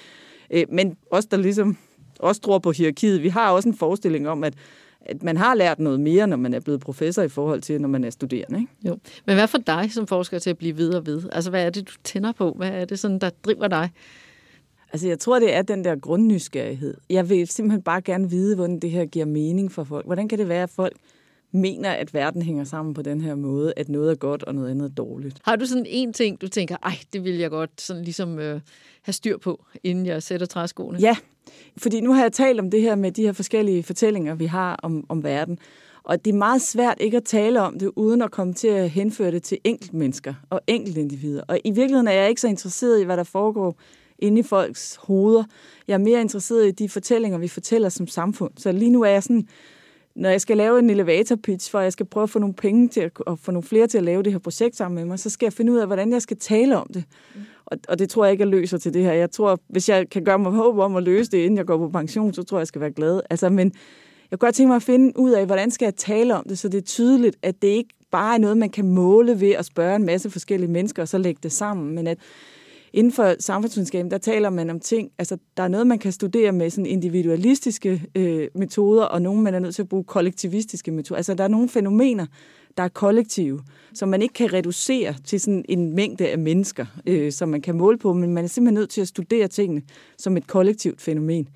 Øh, 0.51 0.65
men 0.69 0.97
også 1.11 1.27
der 1.31 1.37
ligesom 1.37 1.77
også 2.19 2.41
tror 2.41 2.59
på 2.59 2.71
hierarkiet, 2.71 3.23
vi 3.23 3.29
har 3.29 3.51
også 3.51 3.69
en 3.69 3.75
forestilling 3.75 4.29
om, 4.29 4.43
at 4.43 4.53
at 5.05 5.23
man 5.23 5.37
har 5.37 5.55
lært 5.55 5.79
noget 5.79 5.99
mere, 5.99 6.27
når 6.27 6.37
man 6.37 6.53
er 6.53 6.59
blevet 6.59 6.81
professor 6.81 7.21
i 7.21 7.29
forhold 7.29 7.61
til, 7.61 7.81
når 7.81 7.87
man 7.87 8.03
er 8.03 8.09
studerende. 8.09 8.59
Ikke? 8.59 8.71
Jo. 8.85 8.97
Men 9.25 9.35
hvad 9.35 9.47
for 9.47 9.57
dig 9.57 9.91
som 9.91 10.07
forsker 10.07 10.39
til 10.39 10.49
at 10.49 10.57
blive 10.57 10.75
videre 10.75 11.05
ved? 11.05 11.23
Altså, 11.31 11.49
hvad 11.49 11.65
er 11.65 11.69
det, 11.69 11.87
du 11.87 11.93
tænder 12.03 12.31
på? 12.31 12.53
Hvad 12.57 12.69
er 12.69 12.85
det, 12.85 12.99
sådan, 12.99 13.19
der 13.19 13.29
driver 13.45 13.67
dig? 13.67 13.89
Altså, 14.95 15.07
jeg 15.07 15.19
tror, 15.19 15.39
det 15.39 15.53
er 15.53 15.61
den 15.61 15.83
der 15.83 15.95
grundnysgerrighed. 15.95 16.97
Jeg 17.09 17.29
vil 17.29 17.47
simpelthen 17.47 17.81
bare 17.81 18.01
gerne 18.01 18.29
vide, 18.29 18.55
hvordan 18.55 18.79
det 18.79 18.91
her 18.91 19.05
giver 19.05 19.25
mening 19.25 19.71
for 19.71 19.83
folk. 19.83 20.05
Hvordan 20.05 20.27
kan 20.27 20.39
det 20.39 20.49
være, 20.49 20.63
at 20.63 20.69
folk 20.69 20.93
mener, 21.51 21.89
at 21.89 22.13
verden 22.13 22.41
hænger 22.41 22.63
sammen 22.63 22.93
på 22.93 23.01
den 23.01 23.21
her 23.21 23.35
måde, 23.35 23.73
at 23.77 23.89
noget 23.89 24.11
er 24.11 24.15
godt 24.15 24.43
og 24.43 24.55
noget 24.55 24.71
andet 24.71 24.85
er 24.85 24.93
dårligt. 24.93 25.37
Har 25.43 25.55
du 25.55 25.65
sådan 25.65 25.85
en 25.89 26.13
ting, 26.13 26.41
du 26.41 26.47
tænker, 26.47 26.77
ej, 26.83 26.97
det 27.13 27.23
vil 27.23 27.35
jeg 27.35 27.49
godt 27.49 27.81
sådan 27.81 28.03
ligesom 28.03 28.39
øh, 28.39 28.61
have 29.01 29.13
styr 29.13 29.37
på, 29.37 29.65
inden 29.83 30.05
jeg 30.05 30.23
sætter 30.23 30.45
træskoene? 30.45 30.99
Ja, 30.99 31.15
fordi 31.77 32.01
nu 32.01 32.13
har 32.13 32.21
jeg 32.21 32.33
talt 32.33 32.59
om 32.59 32.71
det 32.71 32.81
her 32.81 32.95
med 32.95 33.11
de 33.11 33.21
her 33.21 33.33
forskellige 33.33 33.83
fortællinger, 33.83 34.35
vi 34.35 34.45
har 34.45 34.79
om, 34.83 35.05
om 35.09 35.23
verden. 35.23 35.59
Og 36.03 36.25
det 36.25 36.33
er 36.33 36.37
meget 36.37 36.61
svært 36.61 36.97
ikke 36.99 37.17
at 37.17 37.23
tale 37.23 37.61
om 37.61 37.79
det, 37.79 37.91
uden 37.95 38.21
at 38.21 38.31
komme 38.31 38.53
til 38.53 38.67
at 38.67 38.89
henføre 38.89 39.31
det 39.31 39.43
til 39.43 39.57
enkeltmennesker 39.63 40.33
og 40.49 40.61
enkeltindivider. 40.67 41.43
Og 41.47 41.59
i 41.63 41.71
virkeligheden 41.71 42.07
er 42.07 42.11
jeg 42.11 42.29
ikke 42.29 42.41
så 42.41 42.47
interesseret 42.47 43.01
i, 43.01 43.03
hvad 43.03 43.17
der 43.17 43.23
foregår 43.23 43.77
inde 44.19 44.39
i 44.39 44.43
folks 44.43 44.95
hoveder. 44.95 45.43
Jeg 45.87 45.93
er 45.93 45.97
mere 45.97 46.21
interesseret 46.21 46.67
i 46.67 46.71
de 46.71 46.89
fortællinger, 46.89 47.37
vi 47.37 47.47
fortæller 47.47 47.89
som 47.89 48.07
samfund. 48.07 48.51
Så 48.57 48.71
lige 48.71 48.91
nu 48.91 49.01
er 49.01 49.09
jeg 49.09 49.23
sådan 49.23 49.47
når 50.15 50.29
jeg 50.29 50.41
skal 50.41 50.57
lave 50.57 50.79
en 50.79 50.89
elevator 50.89 51.35
pitch, 51.35 51.71
for 51.71 51.79
jeg 51.79 51.93
skal 51.93 52.05
prøve 52.05 52.23
at 52.23 52.29
få 52.29 52.39
nogle 52.39 52.53
penge 52.53 52.87
til 52.87 53.01
at, 53.01 53.11
og 53.19 53.39
få 53.39 53.51
nogle 53.51 53.67
flere 53.67 53.87
til 53.87 53.97
at 53.97 54.03
lave 54.03 54.23
det 54.23 54.31
her 54.31 54.39
projekt 54.39 54.75
sammen 54.75 54.95
med 54.95 55.05
mig, 55.05 55.19
så 55.19 55.29
skal 55.29 55.45
jeg 55.45 55.53
finde 55.53 55.71
ud 55.71 55.77
af, 55.77 55.87
hvordan 55.87 56.11
jeg 56.11 56.21
skal 56.21 56.37
tale 56.37 56.77
om 56.77 56.87
det. 56.93 57.03
Mm. 57.35 57.41
Og, 57.65 57.77
og 57.87 57.99
det 57.99 58.09
tror 58.09 58.25
jeg 58.25 58.31
ikke, 58.31 58.41
jeg 58.41 58.47
løser 58.47 58.77
til 58.77 58.93
det 58.93 59.03
her. 59.03 59.13
Jeg 59.13 59.31
tror, 59.31 59.59
hvis 59.67 59.89
jeg 59.89 60.09
kan 60.09 60.23
gøre 60.23 60.39
mig 60.39 60.51
håb 60.51 60.77
om 60.77 60.95
at 60.95 61.03
løse 61.03 61.31
det, 61.31 61.37
inden 61.37 61.57
jeg 61.57 61.65
går 61.65 61.77
på 61.77 61.89
pension, 61.89 62.33
så 62.33 62.43
tror 62.43 62.57
jeg, 62.57 62.59
jeg 62.59 62.67
skal 62.67 62.81
være 62.81 62.91
glad. 62.91 63.21
Altså, 63.29 63.49
men 63.49 63.73
jeg 64.31 64.39
kunne 64.39 64.47
godt 64.47 64.55
tænke 64.55 64.67
mig 64.67 64.75
at 64.75 64.83
finde 64.83 65.19
ud 65.19 65.31
af, 65.31 65.45
hvordan 65.45 65.71
skal 65.71 65.85
jeg 65.85 65.95
tale 65.95 66.35
om 66.35 66.43
det, 66.49 66.59
så 66.59 66.69
det 66.69 66.77
er 66.77 66.81
tydeligt, 66.81 67.35
at 67.41 67.61
det 67.61 67.67
ikke 67.67 67.93
bare 68.11 68.35
er 68.35 68.39
noget, 68.39 68.57
man 68.57 68.69
kan 68.69 68.87
måle 68.87 69.41
ved 69.41 69.51
at 69.51 69.65
spørge 69.65 69.95
en 69.95 70.05
masse 70.05 70.29
forskellige 70.29 70.71
mennesker, 70.71 71.01
og 71.01 71.07
så 71.07 71.17
lægge 71.17 71.39
det 71.43 71.51
sammen, 71.51 71.95
men 71.95 72.07
at 72.07 72.17
inden 72.95 73.13
for 73.13 73.35
samfundsvidenskaben, 73.39 74.11
der 74.11 74.17
taler 74.17 74.49
man 74.49 74.69
om 74.69 74.79
ting, 74.79 75.11
altså 75.17 75.37
der 75.57 75.63
er 75.63 75.67
noget, 75.67 75.87
man 75.87 75.99
kan 75.99 76.11
studere 76.11 76.51
med 76.51 76.69
sådan 76.69 76.85
individualistiske 76.85 78.03
øh, 78.15 78.47
metoder, 78.55 79.03
og 79.03 79.21
nogle, 79.21 79.41
man 79.41 79.53
er 79.53 79.59
nødt 79.59 79.75
til 79.75 79.81
at 79.81 79.89
bruge 79.89 80.03
kollektivistiske 80.03 80.91
metoder. 80.91 81.17
Altså 81.17 81.33
der 81.33 81.43
er 81.43 81.47
nogle 81.47 81.69
fænomener, 81.69 82.25
der 82.77 82.83
er 82.83 82.87
kollektive, 82.87 83.61
som 83.93 84.09
man 84.09 84.21
ikke 84.21 84.33
kan 84.33 84.53
reducere 84.53 85.15
til 85.25 85.39
sådan 85.39 85.65
en 85.69 85.95
mængde 85.95 86.27
af 86.27 86.39
mennesker, 86.39 86.85
øh, 87.07 87.31
som 87.31 87.49
man 87.49 87.61
kan 87.61 87.75
måle 87.75 87.97
på, 87.97 88.13
men 88.13 88.33
man 88.33 88.43
er 88.43 88.47
simpelthen 88.47 88.73
nødt 88.73 88.89
til 88.89 89.01
at 89.01 89.07
studere 89.07 89.47
tingene 89.47 89.81
som 90.17 90.37
et 90.37 90.47
kollektivt 90.47 91.01
fænomen. 91.01 91.47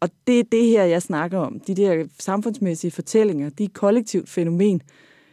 Og 0.00 0.10
det 0.26 0.40
er 0.40 0.44
det 0.52 0.64
her, 0.64 0.84
jeg 0.84 1.02
snakker 1.02 1.38
om. 1.38 1.60
De 1.60 1.74
der 1.74 2.04
samfundsmæssige 2.20 2.90
fortællinger, 2.90 3.50
de 3.50 3.64
er 3.64 3.68
et 3.68 3.74
kollektivt 3.74 4.28
fænomen, 4.28 4.82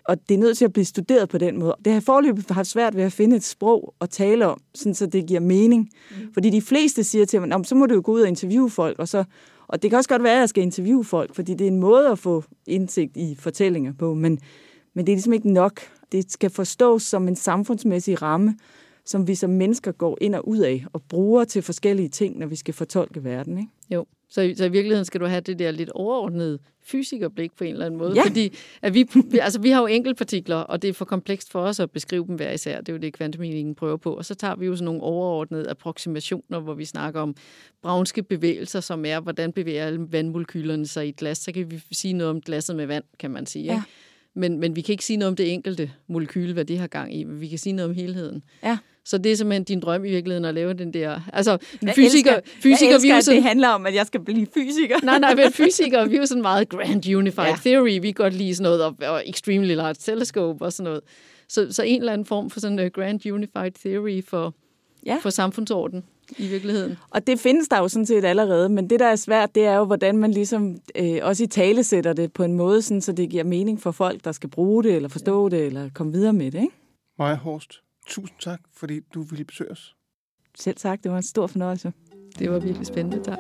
og 0.06 0.30
det 0.30 0.36
er 0.36 0.40
nødt 0.40 0.58
til 0.58 0.66
at 0.66 0.74
blive 0.74 0.86
studeret 0.86 1.30
på 1.30 1.38
den 1.38 1.60
måde. 1.60 1.76
Det 1.86 1.94
har 1.94 2.00
forløbet 2.00 2.50
haft 2.50 2.68
svært 2.68 2.96
ved 2.96 3.04
at 3.04 3.14
finde 3.14 3.36
et 3.36 3.44
sprog 3.44 3.94
at 4.02 4.10
tale 4.10 4.48
om, 4.48 4.60
sådan 4.76 4.96
så 4.96 5.06
det 5.06 5.28
giver 5.28 5.40
mening. 5.40 5.90
Mm. 6.12 6.34
Fordi 6.34 6.50
de 6.50 6.62
fleste 6.62 7.04
siger 7.04 7.26
til 7.26 7.42
mig, 7.42 7.66
så 7.66 7.76
må 7.76 7.86
du 7.86 7.96
jo 7.96 8.02
gå 8.06 8.12
ud 8.12 8.22
og 8.22 8.28
interviewe 8.28 8.70
folk, 8.70 9.00
og 9.00 9.08
så 9.08 9.24
og 9.68 9.82
det 9.82 9.90
kan 9.90 9.98
også 9.98 10.10
godt 10.10 10.24
være, 10.24 10.34
at 10.34 10.40
jeg 10.40 10.50
skal 10.50 10.64
interviewe 10.64 11.04
folk, 11.04 11.36
fordi 11.36 11.54
det 11.54 11.68
er 11.68 11.72
en 11.72 11.80
måde 11.80 12.08
at 12.08 12.20
få 12.20 12.44
indsigt 12.68 13.18
i 13.18 13.36
fortællinger 13.40 13.94
på, 13.94 14.14
men, 14.14 14.40
men 14.94 15.06
det 15.06 15.12
er 15.12 15.16
ligesom 15.16 15.34
ikke 15.34 15.52
nok. 15.52 15.80
Det 16.12 16.32
skal 16.32 16.50
forstås 16.50 17.04
som 17.04 17.28
en 17.28 17.36
samfundsmæssig 17.36 18.22
ramme, 18.22 18.56
som 19.06 19.28
vi 19.28 19.36
som 19.36 19.50
mennesker 19.50 19.92
går 19.92 20.18
ind 20.22 20.36
og 20.36 20.48
ud 20.48 20.60
af 20.60 20.86
og 20.94 21.02
bruger 21.04 21.44
til 21.44 21.62
forskellige 21.62 22.10
ting, 22.10 22.40
når 22.40 22.48
vi 22.48 22.56
skal 22.56 22.74
fortolke 22.74 23.24
verden. 23.24 23.58
Ikke? 23.58 23.70
Jo, 23.90 24.06
så, 24.30 24.54
så 24.58 24.66
i 24.66 24.72
virkeligheden 24.72 25.06
skal 25.06 25.22
du 25.22 25.26
have 25.26 25.42
det 25.42 25.60
der 25.60 25.72
lidt 25.72 25.90
overordnede 25.90 26.60
fysikerblik 26.82 27.52
på 27.58 27.64
en 27.64 27.74
eller 27.74 27.86
anden 27.86 27.98
måde. 27.98 28.14
Ja. 28.16 28.24
Fordi 28.24 28.54
at 28.82 28.94
vi, 28.94 29.08
altså, 29.42 29.60
vi 29.60 29.70
har 29.70 29.82
jo 29.82 29.88
enkeltpartikler, 29.88 30.56
og 30.56 30.82
det 30.82 30.90
er 30.90 30.94
for 30.94 31.06
komplekst 31.06 31.52
for 31.52 31.60
os 31.60 31.80
at 31.80 31.92
beskrive 31.92 32.28
dem 32.28 32.36
hver 32.36 32.52
især. 32.52 32.80
Det 32.80 32.90
er 32.90 32.94
jo 32.94 33.00
det, 33.00 33.14
kvantemekanikken 33.14 33.76
prøver 33.76 33.98
på. 33.98 34.14
Og 34.14 34.26
så 34.26 34.36
tager 34.36 34.56
vi 34.56 34.66
jo 34.66 34.76
sådan 34.76 34.86
nogle 34.86 35.02
overordnede 35.02 35.70
approximationer, 35.70 36.60
hvor 36.60 36.74
vi 36.74 36.86
snakker 36.86 37.22
om 37.22 37.36
brownske 37.82 38.24
bevægelser, 38.24 38.80
som 38.80 39.06
er, 39.06 39.20
hvordan 39.20 39.52
bevæger 39.52 39.86
alle 39.86 40.08
vandmolekylerne 40.12 40.88
sig 40.88 41.06
i 41.06 41.10
et 41.10 41.16
glas. 41.16 41.38
Så 41.38 41.52
kan 41.52 41.72
vi 41.72 41.82
sige 41.92 42.14
noget 42.14 42.30
om 42.30 42.42
glasset 42.42 42.76
med 42.76 42.86
vand, 42.86 43.04
kan 43.20 43.32
man 43.32 43.46
sige. 43.46 43.66
Ja. 43.66 43.74
Ikke? 43.74 43.86
Men, 44.36 44.60
men 44.60 44.76
vi 44.76 44.82
kan 44.82 44.94
ikke 44.94 45.06
sige 45.06 45.18
noget 45.18 45.30
om 45.30 45.36
det 45.36 45.54
enkelte 45.54 45.92
molekyl, 46.08 46.54
hvad 46.54 46.66
det 46.66 46.80
har 46.80 46.88
gang 46.88 47.16
i, 47.16 47.24
men 47.24 47.42
vi 47.42 47.48
kan 47.48 47.60
sige 47.60 47.74
noget 47.74 47.90
om 47.90 47.96
helheden. 47.96 48.44
Ja. 48.64 48.78
Så 49.06 49.18
det 49.18 49.32
er 49.32 49.36
simpelthen 49.36 49.64
din 49.64 49.80
drøm 49.80 50.06
i 50.06 50.10
virkeligheden 50.10 50.46
at 50.46 50.54
lave 50.54 50.74
den 50.74 50.94
der... 50.94 51.20
Altså, 51.34 51.58
jeg 51.82 51.94
fysiker, 51.96 52.36
elsker, 52.36 52.52
fysiker, 52.62 52.88
jeg 52.88 52.96
elsker, 52.96 53.16
vi 53.16 53.22
sådan, 53.22 53.36
det 53.36 53.44
handler 53.44 53.70
om, 53.70 53.86
at 53.86 53.96
jeg 53.96 54.06
skal 54.06 54.20
blive 54.20 54.48
fysiker. 54.54 54.96
nej, 55.04 55.20
nej, 55.20 55.36
men 55.36 55.52
fysikere, 55.64 56.10
vi 56.10 56.16
er 56.16 56.20
jo 56.20 56.26
sådan 56.26 56.42
meget 56.42 56.70
grand 56.70 57.16
unified 57.16 57.48
ja. 57.48 57.56
theory. 57.66 58.02
Vi 58.02 58.12
kan 58.12 58.14
godt 58.14 58.34
lide 58.34 58.56
sådan 58.56 58.64
noget, 58.64 58.84
og, 58.84 58.96
og 59.14 59.24
extremely 59.26 59.76
large 59.76 59.96
telescope 60.00 60.66
og 60.66 60.74
sådan 60.74 60.84
noget. 60.84 61.02
Så, 61.50 61.68
så 61.72 61.84
en 61.84 62.00
eller 62.00 62.14
anden 62.14 62.26
form 62.26 62.50
for 62.50 62.60
sådan 62.60 62.80
en 62.80 62.86
uh, 62.86 62.92
grand 62.92 63.26
unified 63.26 63.72
theory 63.72 64.24
for, 64.28 64.54
ja. 65.06 65.18
for 65.22 65.30
samfundsorden 65.30 66.04
i 66.38 66.48
virkeligheden. 66.48 66.98
Og 67.10 67.28
det 67.28 67.40
findes 67.40 67.68
der 67.68 67.78
jo 67.78 67.88
sådan 67.88 68.06
set 68.06 68.26
allerede, 68.26 68.70
men 68.70 68.90
det, 68.90 69.00
der 69.00 69.06
er 69.06 69.16
svært, 69.16 69.56
det 69.56 69.66
er 69.66 69.76
jo, 69.76 69.86
hvordan 69.86 70.18
man 70.18 70.32
ligesom 70.32 70.78
øh, 70.96 71.20
også 71.22 71.44
i 71.44 71.48
tale 71.48 71.84
sætter 71.84 72.14
det 72.14 72.34
på 72.34 72.44
en 72.44 72.54
måde, 72.54 72.82
sådan, 72.82 73.02
så 73.02 73.12
det 73.12 73.30
giver 73.30 73.44
mening 73.44 73.82
for 73.82 73.92
folk, 73.92 74.24
der 74.24 74.32
skal 74.32 74.50
bruge 74.50 74.84
det, 74.84 74.96
eller 74.96 75.10
forstå 75.10 75.50
ja. 75.50 75.58
det, 75.58 75.66
eller 75.66 75.90
komme 75.94 76.14
videre 76.14 76.34
med 76.34 76.52
det. 76.52 76.62
Ikke? 76.62 76.76
Maja 77.20 77.36
Horst, 77.36 77.83
tusind 78.08 78.40
tak, 78.40 78.60
fordi 78.74 79.00
du 79.14 79.22
ville 79.22 79.46
besøge 79.46 79.72
os. 79.72 79.96
Selv 80.60 80.78
tak, 80.78 81.04
det 81.04 81.12
var 81.12 81.18
en 81.18 81.24
stor 81.24 81.48
fornøjelse. 81.48 81.94
Det 82.40 82.52
var 82.52 82.60
virkelig 82.60 82.88
spændende, 82.88 83.24
tak. 83.24 83.40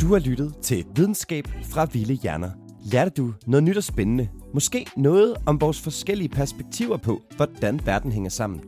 Du 0.00 0.12
har 0.12 0.18
lyttet 0.18 0.56
til 0.62 0.86
Videnskab 0.96 1.44
fra 1.64 1.84
Vilde 1.92 2.14
Hjerner. 2.14 2.50
Lærte 2.92 3.10
du 3.10 3.34
noget 3.46 3.64
nyt 3.64 3.76
og 3.76 3.84
spændende? 3.84 4.28
Måske 4.54 4.86
noget 4.96 5.36
om 5.46 5.60
vores 5.60 5.80
forskellige 5.80 6.28
perspektiver 6.28 6.96
på, 6.96 7.22
hvordan 7.36 7.80
verden 7.86 8.12
hænger 8.12 8.30
sammen? 8.30 8.60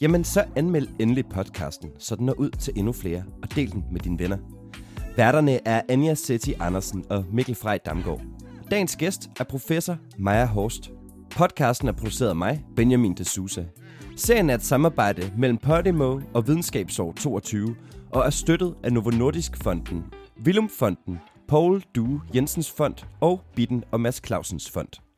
Jamen 0.00 0.24
så 0.24 0.44
anmeld 0.56 0.88
endelig 1.00 1.26
podcasten, 1.26 1.90
så 1.98 2.16
den 2.16 2.26
når 2.26 2.32
ud 2.32 2.50
til 2.50 2.72
endnu 2.76 2.92
flere, 2.92 3.24
og 3.42 3.54
del 3.54 3.72
den 3.72 3.84
med 3.92 4.00
dine 4.00 4.18
venner. 4.18 4.38
Værterne 5.16 5.68
er 5.68 5.82
Anja 5.88 6.14
Setti 6.14 6.54
Andersen 6.60 7.04
og 7.10 7.24
Mikkel 7.32 7.54
Frej 7.54 7.78
Damgaard. 7.78 8.22
Dagens 8.72 8.96
gæst 8.96 9.30
er 9.40 9.44
professor 9.44 9.98
Maja 10.18 10.46
Horst. 10.46 10.90
Podcasten 11.30 11.88
er 11.88 11.92
produceret 11.92 12.28
af 12.28 12.36
mig, 12.36 12.64
Benjamin 12.76 13.14
de 13.14 13.24
Sousa. 13.24 13.64
Serien 14.16 14.50
er 14.50 14.54
et 14.54 14.62
samarbejde 14.62 15.32
mellem 15.38 15.58
Podimo 15.58 16.20
og 16.34 16.46
Videnskabsår 16.46 17.12
22, 17.12 17.76
og 18.10 18.26
er 18.26 18.30
støttet 18.30 18.74
af 18.84 18.92
Novo 18.92 19.10
Nordisk 19.10 19.62
Fonden, 19.62 20.04
Willum 20.44 20.68
Fonden, 20.68 21.18
Paul 21.48 21.84
Due 21.94 22.20
Jensens 22.34 22.70
Fond 22.70 22.94
og 23.20 23.40
Bitten 23.56 23.84
og 23.90 24.00
Mads 24.00 24.26
Clausens 24.26 24.70
Fond. 24.70 25.11